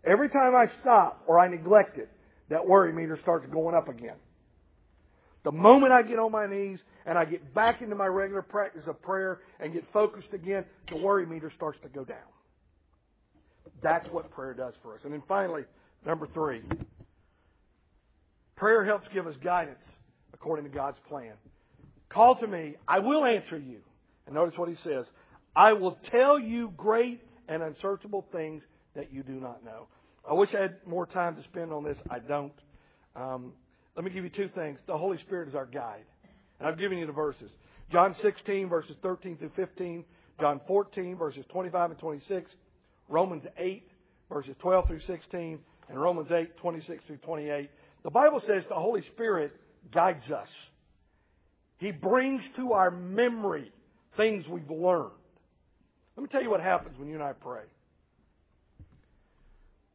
Every 0.08 0.28
time 0.28 0.54
I 0.54 0.68
stop 0.80 1.24
or 1.26 1.40
I 1.40 1.48
neglect 1.48 1.98
it, 1.98 2.10
that 2.48 2.64
worry 2.64 2.92
meter 2.92 3.18
starts 3.20 3.44
going 3.52 3.74
up 3.74 3.88
again. 3.88 4.14
The 5.42 5.50
moment 5.50 5.92
I 5.92 6.02
get 6.02 6.20
on 6.20 6.30
my 6.30 6.46
knees 6.46 6.78
and 7.06 7.18
I 7.18 7.24
get 7.24 7.52
back 7.52 7.82
into 7.82 7.96
my 7.96 8.06
regular 8.06 8.42
practice 8.42 8.86
of 8.86 9.02
prayer 9.02 9.40
and 9.58 9.72
get 9.72 9.82
focused 9.92 10.32
again, 10.32 10.64
the 10.88 10.96
worry 10.96 11.26
meter 11.26 11.50
starts 11.56 11.80
to 11.82 11.88
go 11.88 12.04
down. 12.04 12.18
That's 13.82 14.08
what 14.10 14.30
prayer 14.30 14.54
does 14.54 14.74
for 14.80 14.94
us. 14.94 15.00
And 15.02 15.12
then 15.12 15.24
finally, 15.26 15.64
number 16.06 16.28
three, 16.32 16.62
prayer 18.60 18.84
helps 18.84 19.08
give 19.12 19.26
us 19.26 19.34
guidance 19.42 19.82
according 20.34 20.66
to 20.66 20.70
God's 20.70 20.98
plan. 21.08 21.32
Call 22.10 22.36
to 22.36 22.46
me, 22.46 22.74
I 22.86 22.98
will 22.98 23.24
answer 23.24 23.58
you. 23.58 23.78
And 24.26 24.34
notice 24.34 24.56
what 24.56 24.68
he 24.68 24.76
says 24.84 25.06
I 25.56 25.72
will 25.72 25.98
tell 26.12 26.38
you 26.38 26.72
great 26.76 27.20
and 27.48 27.62
unsearchable 27.62 28.24
things 28.30 28.62
that 28.94 29.12
you 29.12 29.22
do 29.22 29.40
not 29.40 29.64
know. 29.64 29.86
I 30.28 30.34
wish 30.34 30.54
I 30.54 30.60
had 30.60 30.76
more 30.86 31.06
time 31.06 31.36
to 31.36 31.42
spend 31.44 31.72
on 31.72 31.82
this. 31.82 31.96
I 32.08 32.18
don't. 32.18 32.52
Um, 33.16 33.52
let 33.96 34.04
me 34.04 34.10
give 34.10 34.22
you 34.22 34.30
two 34.30 34.50
things. 34.54 34.78
The 34.86 34.96
Holy 34.96 35.18
Spirit 35.18 35.48
is 35.48 35.54
our 35.54 35.66
guide. 35.66 36.04
And 36.58 36.68
I've 36.68 36.78
given 36.78 36.98
you 36.98 37.06
the 37.06 37.12
verses. 37.12 37.50
John 37.90 38.14
16, 38.20 38.68
verses 38.68 38.94
13 39.02 39.38
through 39.38 39.52
15. 39.56 40.04
John 40.38 40.60
14, 40.68 41.16
verses 41.16 41.44
25 41.48 41.92
and 41.92 41.98
26. 41.98 42.50
Romans 43.08 43.42
8, 43.56 43.82
verses 44.30 44.54
12 44.60 44.86
through 44.86 45.00
16. 45.00 45.58
And 45.88 46.00
Romans 46.00 46.28
8, 46.30 46.56
26 46.58 47.04
through 47.06 47.16
28. 47.16 47.70
The 48.02 48.10
Bible 48.10 48.40
says 48.46 48.64
the 48.68 48.74
Holy 48.74 49.02
Spirit 49.14 49.52
guides 49.92 50.30
us. 50.30 50.48
He 51.78 51.90
brings 51.90 52.42
to 52.56 52.72
our 52.72 52.90
memory 52.90 53.72
things 54.16 54.46
we've 54.48 54.70
learned. 54.70 55.10
Let 56.16 56.22
me 56.22 56.28
tell 56.28 56.42
you 56.42 56.50
what 56.50 56.60
happens 56.60 56.98
when 56.98 57.08
you 57.08 57.14
and 57.14 57.22
I 57.22 57.32
pray. 57.32 57.62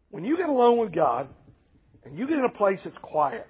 When 0.09 0.23
you 0.23 0.37
get 0.37 0.49
alone 0.49 0.77
with 0.77 0.93
God 0.93 1.27
and 2.03 2.17
you 2.17 2.27
get 2.27 2.37
in 2.37 2.45
a 2.45 2.49
place 2.49 2.79
that's 2.83 2.97
quiet 3.01 3.47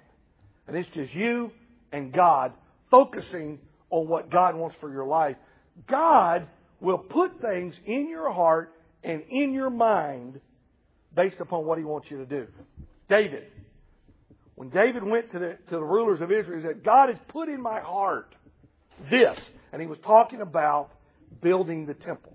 and 0.66 0.76
it's 0.76 0.88
just 0.94 1.14
you 1.14 1.50
and 1.92 2.12
God 2.12 2.52
focusing 2.90 3.58
on 3.90 4.08
what 4.08 4.30
God 4.30 4.56
wants 4.56 4.76
for 4.80 4.90
your 4.90 5.06
life, 5.06 5.36
God 5.88 6.46
will 6.80 6.98
put 6.98 7.40
things 7.40 7.74
in 7.86 8.08
your 8.08 8.32
heart 8.32 8.72
and 9.02 9.22
in 9.30 9.52
your 9.52 9.70
mind 9.70 10.40
based 11.14 11.36
upon 11.40 11.64
what 11.64 11.78
He 11.78 11.84
wants 11.84 12.10
you 12.10 12.18
to 12.18 12.26
do. 12.26 12.46
David, 13.08 13.44
when 14.56 14.70
David 14.70 15.04
went 15.04 15.30
to 15.32 15.38
the, 15.38 15.58
to 15.68 15.76
the 15.76 15.84
rulers 15.84 16.20
of 16.20 16.32
Israel, 16.32 16.58
he 16.58 16.66
said, 16.66 16.82
God 16.82 17.10
has 17.10 17.18
put 17.28 17.48
in 17.48 17.62
my 17.62 17.80
heart 17.80 18.34
this. 19.10 19.38
And 19.72 19.80
he 19.80 19.86
was 19.86 19.98
talking 20.04 20.40
about 20.40 20.90
building 21.42 21.86
the 21.86 21.94
temple. 21.94 22.34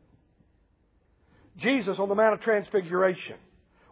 Jesus 1.57 1.97
on 1.99 2.09
the 2.09 2.15
Mount 2.15 2.35
of 2.35 2.41
Transfiguration 2.41 3.35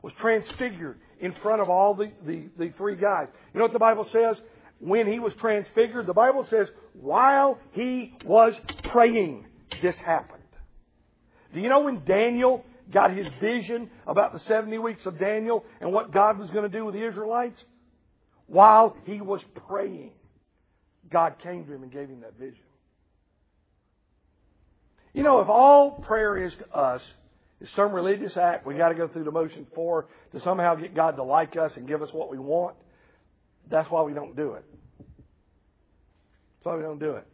was 0.02 0.14
transfigured 0.20 1.00
in 1.20 1.34
front 1.42 1.62
of 1.62 1.70
all 1.70 1.96
the, 1.96 2.12
the, 2.26 2.46
the 2.58 2.70
three 2.78 2.96
guys. 2.96 3.28
You 3.54 3.60
know 3.60 3.66
what 3.66 3.74
the 3.74 3.80
Bible 3.80 4.08
says? 4.12 4.38
When 4.80 5.12
he 5.12 5.20
was 5.20 5.34
transfigured, 5.40 6.06
the 6.06 6.14
Bible 6.14 6.48
says, 6.50 6.68
while 6.94 7.58
he 7.72 8.14
was 8.24 8.54
praying, 8.92 9.46
this 9.82 9.96
happened. 9.96 10.40
Do 11.54 11.60
you 11.60 11.68
know 11.68 11.82
when 11.82 12.06
Daniel 12.06 12.64
got 12.92 13.12
his 13.12 13.28
vision 13.42 13.90
about 14.08 14.34
the 14.34 14.40
70 14.40 14.78
weeks 14.78 15.06
of 15.06 15.20
Daniel 15.20 15.66
and 15.82 15.92
what 15.92 16.14
God 16.14 16.38
was 16.38 16.50
going 16.52 16.64
to 16.64 16.78
do 16.78 16.86
with 16.86 16.94
the 16.94 17.06
Israelites? 17.06 17.62
While 18.50 18.98
he 19.06 19.22
was 19.22 19.42
praying, 19.68 20.12
God 21.10 21.36
came 21.42 21.66
to 21.66 21.74
him 21.74 21.84
and 21.84 21.92
gave 21.92 22.10
him 22.10 22.22
that 22.22 22.38
vision. 22.38 22.64
You 25.14 25.24
know, 25.24 25.42
if 25.42 25.50
all 25.50 25.92
prayer 25.92 26.44
is 26.44 26.54
to 26.56 26.76
us 26.76 27.02
is 27.62 27.70
some 27.76 27.92
religious 27.92 28.38
act 28.38 28.66
we 28.66 28.76
got 28.76 28.90
to 28.90 28.96
go 28.96 29.08
through 29.08 29.26
the 29.26 29.32
motion 29.32 29.68
for 29.76 30.08
to 30.32 30.40
somehow 30.42 30.76
get 30.76 30.96
God 30.96 31.16
to 31.18 31.24
like 31.24 31.58
us 31.58 31.74
and 31.76 31.88
give 31.88 32.02
us 32.02 32.10
what 32.12 32.32
we 32.32 32.40
want, 32.40 32.76
that's 33.70 33.90
why 33.92 34.02
we 34.02 34.14
don't 34.14 34.36
do 34.36 34.54
it. 34.54 34.66
That's 34.98 36.64
why 36.64 36.76
we 36.78 36.82
don't 36.82 37.00
do 37.00 37.12
it. 37.12 37.28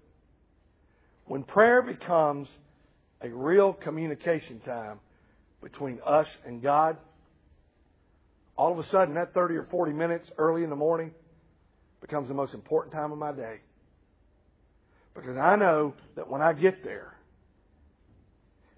When 1.25 1.43
prayer 1.43 1.81
becomes 1.81 2.49
a 3.21 3.29
real 3.29 3.71
communication 3.73 4.59
time 4.59 4.99
between 5.61 5.99
us 6.05 6.27
and 6.45 6.61
God, 6.61 6.97
all 8.57 8.71
of 8.71 8.79
a 8.79 8.87
sudden 8.89 9.15
that 9.15 9.33
30 9.33 9.55
or 9.55 9.63
40 9.69 9.93
minutes 9.93 10.27
early 10.37 10.63
in 10.63 10.69
the 10.69 10.75
morning 10.75 11.11
becomes 12.01 12.27
the 12.27 12.33
most 12.33 12.53
important 12.53 12.93
time 12.93 13.11
of 13.11 13.17
my 13.17 13.31
day. 13.31 13.57
Because 15.13 15.37
I 15.37 15.55
know 15.55 15.93
that 16.15 16.29
when 16.29 16.41
I 16.41 16.53
get 16.53 16.83
there, 16.83 17.15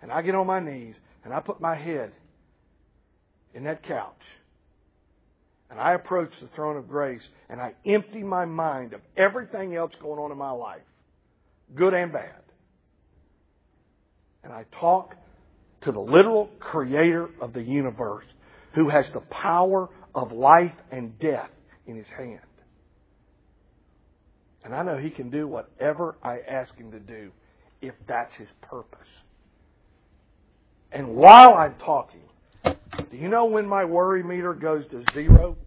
and 0.02 0.12
I 0.12 0.22
get 0.22 0.36
on 0.36 0.48
my 0.48 0.60
knees 0.60 0.96
and 1.24 1.34
I 1.34 1.40
put 1.40 1.60
my 1.60 1.76
head 1.76 2.12
in 3.54 3.64
that 3.64 3.84
couch 3.84 4.22
and 5.70 5.80
I 5.80 5.94
approach 5.94 6.32
the 6.42 6.48
throne 6.56 6.78
of 6.78 6.88
grace 6.88 7.22
and 7.50 7.60
I 7.60 7.74
empty 7.86 8.24
my 8.24 8.46
mind 8.46 8.94
of 8.94 9.02
everything 9.16 9.76
else 9.76 9.92
going 10.02 10.20
on 10.20 10.32
in 10.32 10.38
my 10.38 10.52
life, 10.52 10.82
good 11.76 11.94
and 11.94 12.12
bad. 12.12 12.42
And 14.44 14.54
I 14.54 14.66
talk 14.80 15.16
to 15.82 15.92
the 15.92 16.00
literal 16.00 16.50
creator 16.60 17.30
of 17.42 17.54
the 17.54 17.62
universe 17.62 18.26
who 18.78 18.90
has 18.90 19.12
the 19.12 19.22
power 19.22 19.90
of 20.14 20.32
life 20.32 20.76
and 20.92 21.18
death 21.18 21.50
in 21.88 21.96
his 21.96 22.06
hand. 22.16 22.40
And 24.64 24.76
I 24.76 24.84
know 24.84 24.98
he 24.98 25.10
can 25.10 25.32
do 25.32 25.48
whatever 25.48 26.16
I 26.22 26.42
ask 26.48 26.76
him 26.76 26.92
to 26.92 27.00
do 27.00 27.32
if 27.82 27.96
that's 28.08 28.36
his 28.36 28.48
purpose. 28.62 29.08
And 30.92 31.16
while 31.16 31.56
I'm 31.56 31.74
talking, 31.84 32.22
do 32.64 33.18
you 33.18 33.30
know 33.30 33.46
when 33.46 33.68
my 33.68 33.84
worry 33.84 34.22
meter 34.22 34.54
goes 34.54 34.86
to 34.92 35.04
zero? 35.12 35.58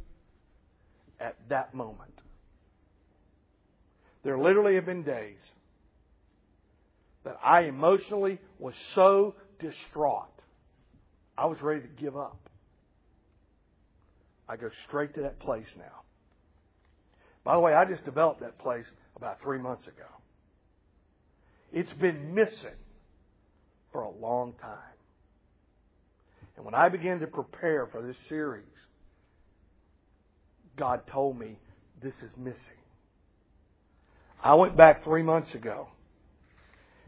At 1.18 1.34
that 1.48 1.74
moment. 1.74 2.12
There 4.22 4.38
literally 4.38 4.76
have 4.76 4.86
been 4.86 5.02
days 5.02 5.36
that 7.24 7.40
I 7.44 7.62
emotionally 7.62 8.38
was 8.60 8.74
so 8.94 9.34
distraught, 9.58 10.30
I 11.36 11.46
was 11.46 11.60
ready 11.60 11.80
to 11.80 11.88
give 11.88 12.16
up. 12.16 12.49
I 14.50 14.56
go 14.56 14.68
straight 14.88 15.14
to 15.14 15.22
that 15.22 15.38
place 15.38 15.68
now. 15.78 16.02
By 17.44 17.54
the 17.54 17.60
way, 17.60 17.72
I 17.72 17.84
just 17.84 18.04
developed 18.04 18.40
that 18.40 18.58
place 18.58 18.84
about 19.14 19.40
three 19.40 19.58
months 19.58 19.86
ago. 19.86 20.08
It's 21.72 21.92
been 21.94 22.34
missing 22.34 22.76
for 23.92 24.02
a 24.02 24.10
long 24.10 24.54
time. 24.60 24.76
And 26.56 26.64
when 26.64 26.74
I 26.74 26.88
began 26.88 27.20
to 27.20 27.28
prepare 27.28 27.86
for 27.86 28.02
this 28.02 28.16
series, 28.28 28.64
God 30.76 31.02
told 31.06 31.38
me 31.38 31.56
this 32.02 32.14
is 32.14 32.30
missing. 32.36 32.58
I 34.42 34.54
went 34.54 34.76
back 34.76 35.04
three 35.04 35.22
months 35.22 35.54
ago, 35.54 35.86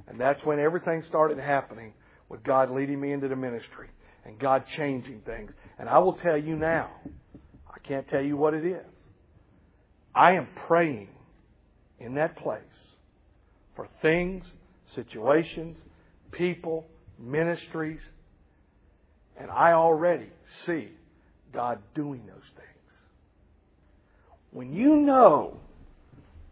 and 0.07 0.21
that's 0.21 0.45
when 0.45 0.61
everything 0.61 1.03
started 1.09 1.39
happening 1.39 1.95
with 2.29 2.45
God 2.45 2.71
leading 2.71 3.01
me 3.01 3.11
into 3.11 3.27
the 3.27 3.37
ministry 3.37 3.89
and 4.25 4.39
God 4.39 4.65
changing 4.77 5.23
things. 5.23 5.51
And 5.79 5.89
I 5.89 5.99
will 5.99 6.15
tell 6.15 6.37
you 6.37 6.55
now, 6.55 6.91
I 7.83 7.89
can't 7.89 8.09
tell 8.09 8.23
you 8.23 8.37
what 8.37 8.55
it 8.55 8.65
is. 8.65 8.87
I 10.15 10.33
am 10.33 10.49
praying 10.67 11.09
in 11.99 12.15
that 12.15 12.37
place 12.37 12.61
for 13.75 13.89
things, 14.01 14.45
situations, 14.95 15.79
people, 16.31 16.87
ministries, 17.19 18.01
and 19.39 19.51
I 19.51 19.73
already 19.73 20.29
see 20.67 20.89
God 21.53 21.79
doing 21.95 22.27
those 22.27 22.45
things. 22.57 22.69
When 24.51 24.73
you 24.73 24.97
know 24.97 25.59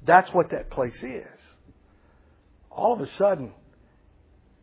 that's 0.06 0.32
what 0.32 0.50
that 0.50 0.70
place 0.70 1.02
is, 1.02 1.38
all 2.70 2.94
of 2.94 3.00
a 3.00 3.08
sudden, 3.18 3.52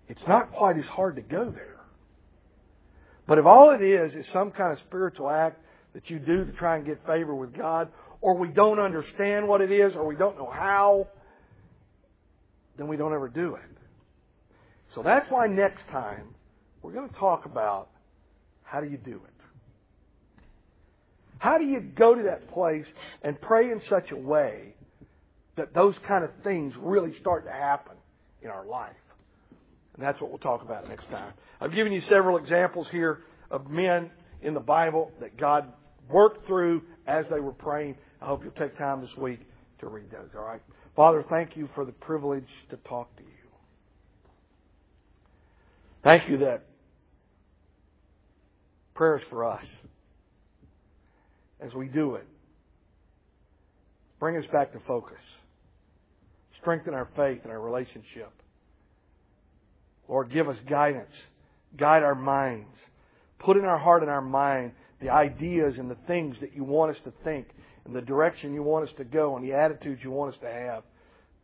it's 0.08 0.25
not 0.27 0.51
quite 0.53 0.77
as 0.77 0.86
hard 0.86 1.17
to 1.17 1.21
go 1.21 1.51
there. 1.51 1.75
But 3.27 3.38
if 3.38 3.45
all 3.45 3.71
it 3.71 3.84
is 3.84 4.15
is 4.15 4.25
some 4.32 4.51
kind 4.51 4.71
of 4.71 4.80
spiritual 4.80 5.30
act 5.30 5.62
that 5.97 6.12
you 6.12 6.19
do 6.19 6.45
to 6.45 6.51
try 6.51 6.75
and 6.75 6.86
get 6.86 7.03
favor 7.07 7.33
with 7.33 7.57
God, 7.57 7.89
or 8.21 8.38
we 8.38 8.49
don't 8.49 8.79
understand 8.79 9.47
what 9.47 9.62
it 9.62 9.71
is, 9.71 9.95
or 9.95 10.05
we 10.05 10.15
don't 10.15 10.38
know 10.38 10.47
how, 10.47 11.07
then 12.77 12.88
we 12.88 12.97
don't 12.97 13.15
ever 13.15 13.27
do 13.27 13.55
it. 13.55 13.77
So 14.93 15.01
that's 15.01 15.27
why 15.31 15.47
next 15.47 15.81
time 15.91 16.36
we're 16.83 16.91
going 16.91 17.10
to 17.10 17.15
talk 17.15 17.47
about 17.47 17.89
how 18.62 18.79
do 18.79 18.88
you 18.88 18.97
do 18.97 19.15
it. 19.15 20.41
How 21.39 21.57
do 21.57 21.65
you 21.65 21.79
go 21.79 22.13
to 22.13 22.23
that 22.23 22.47
place 22.51 22.86
and 23.23 23.41
pray 23.41 23.71
in 23.71 23.81
such 23.89 24.12
a 24.12 24.15
way 24.15 24.75
that 25.55 25.73
those 25.73 25.95
kind 26.07 26.23
of 26.23 26.29
things 26.43 26.75
really 26.77 27.17
start 27.19 27.45
to 27.45 27.51
happen 27.51 27.95
in 28.43 28.51
our 28.51 28.67
life? 28.67 28.93
And 29.95 30.05
that's 30.05 30.21
what 30.21 30.29
we'll 30.29 30.38
talk 30.38 30.62
about 30.62 30.88
next 30.88 31.10
time. 31.10 31.33
I've 31.60 31.73
given 31.73 31.91
you 31.91 32.01
several 32.01 32.38
examples 32.38 32.86
here 32.91 33.23
of 33.49 33.67
men 33.67 34.12
in 34.43 34.53
the 34.53 34.60
Bible 34.60 35.12
that 35.21 35.38
God 35.38 35.73
worked 36.09 36.47
through 36.47 36.81
as 37.05 37.25
they 37.29 37.39
were 37.39 37.53
praying. 37.53 37.95
I 38.21 38.25
hope 38.25 38.43
you'll 38.43 38.51
take 38.53 38.77
time 38.77 39.01
this 39.01 39.15
week 39.17 39.39
to 39.79 39.87
read 39.87 40.09
those, 40.11 40.29
all 40.35 40.43
right? 40.43 40.61
Father, 40.95 41.23
thank 41.29 41.55
you 41.55 41.69
for 41.75 41.85
the 41.85 41.91
privilege 41.91 42.47
to 42.69 42.77
talk 42.77 43.15
to 43.17 43.23
you. 43.23 43.29
Thank 46.03 46.29
you 46.29 46.37
that 46.39 46.63
prayers 48.95 49.21
for 49.29 49.45
us 49.45 49.65
as 51.59 51.73
we 51.73 51.87
do 51.87 52.15
it. 52.15 52.25
Bring 54.19 54.37
us 54.37 54.45
back 54.51 54.73
to 54.73 54.79
focus. 54.87 55.19
Strengthen 56.61 56.93
our 56.93 57.07
faith 57.15 57.41
and 57.43 57.51
our 57.51 57.59
relationship. 57.61 58.31
Lord, 60.09 60.31
give 60.31 60.49
us 60.49 60.57
guidance. 60.67 61.13
Guide 61.77 62.03
our 62.03 62.15
minds. 62.15 62.75
Put 63.39 63.57
in 63.57 63.65
our 63.65 63.77
heart 63.77 64.01
and 64.01 64.09
our 64.09 64.21
mind 64.21 64.71
the 65.01 65.10
ideas 65.10 65.77
and 65.77 65.89
the 65.89 65.97
things 66.07 66.36
that 66.41 66.55
you 66.55 66.63
want 66.63 66.95
us 66.95 67.01
to 67.03 67.13
think 67.23 67.47
and 67.86 67.95
the 67.95 68.01
direction 68.01 68.53
you 68.53 68.63
want 68.63 68.88
us 68.88 68.95
to 68.97 69.03
go 69.03 69.36
and 69.36 69.47
the 69.47 69.53
attitudes 69.53 70.01
you 70.03 70.12
want 70.12 70.33
us 70.33 70.39
to 70.41 70.51
have. 70.51 70.83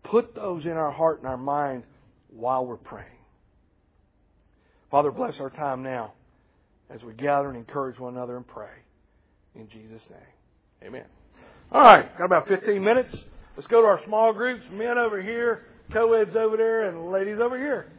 Put 0.04 0.36
those 0.36 0.66
in 0.66 0.72
our 0.72 0.92
heart 0.92 1.20
and 1.20 1.28
our 1.28 1.38
mind 1.38 1.84
while 2.30 2.66
we're 2.66 2.76
praying. 2.78 3.08
Father, 4.92 5.12
bless 5.12 5.40
our 5.40 5.50
time 5.50 5.82
now 5.82 6.14
as 6.90 7.02
we 7.04 7.14
gather 7.14 7.48
and 7.48 7.58
encourage 7.58 7.98
one 8.00 8.16
another 8.16 8.38
and 8.38 8.46
pray. 8.46 8.70
In 9.56 9.68
Jesus' 9.70 10.02
name. 10.10 10.88
Amen. 10.88 11.06
All 11.72 11.82
right, 11.82 12.16
got 12.18 12.26
about 12.26 12.48
15 12.48 12.84
minutes. 12.84 13.16
Let's 13.56 13.68
go 13.68 13.82
to 13.82 13.88
our 13.88 14.02
small 14.06 14.34
groups. 14.34 14.64
Men 14.72 14.98
over 14.98 15.22
here, 15.22 15.64
co-eds 15.92 16.36
over 16.36 16.58
there, 16.58 16.90
and 16.90 17.12
ladies 17.12 17.38
over 17.42 17.58
here. 17.58 17.92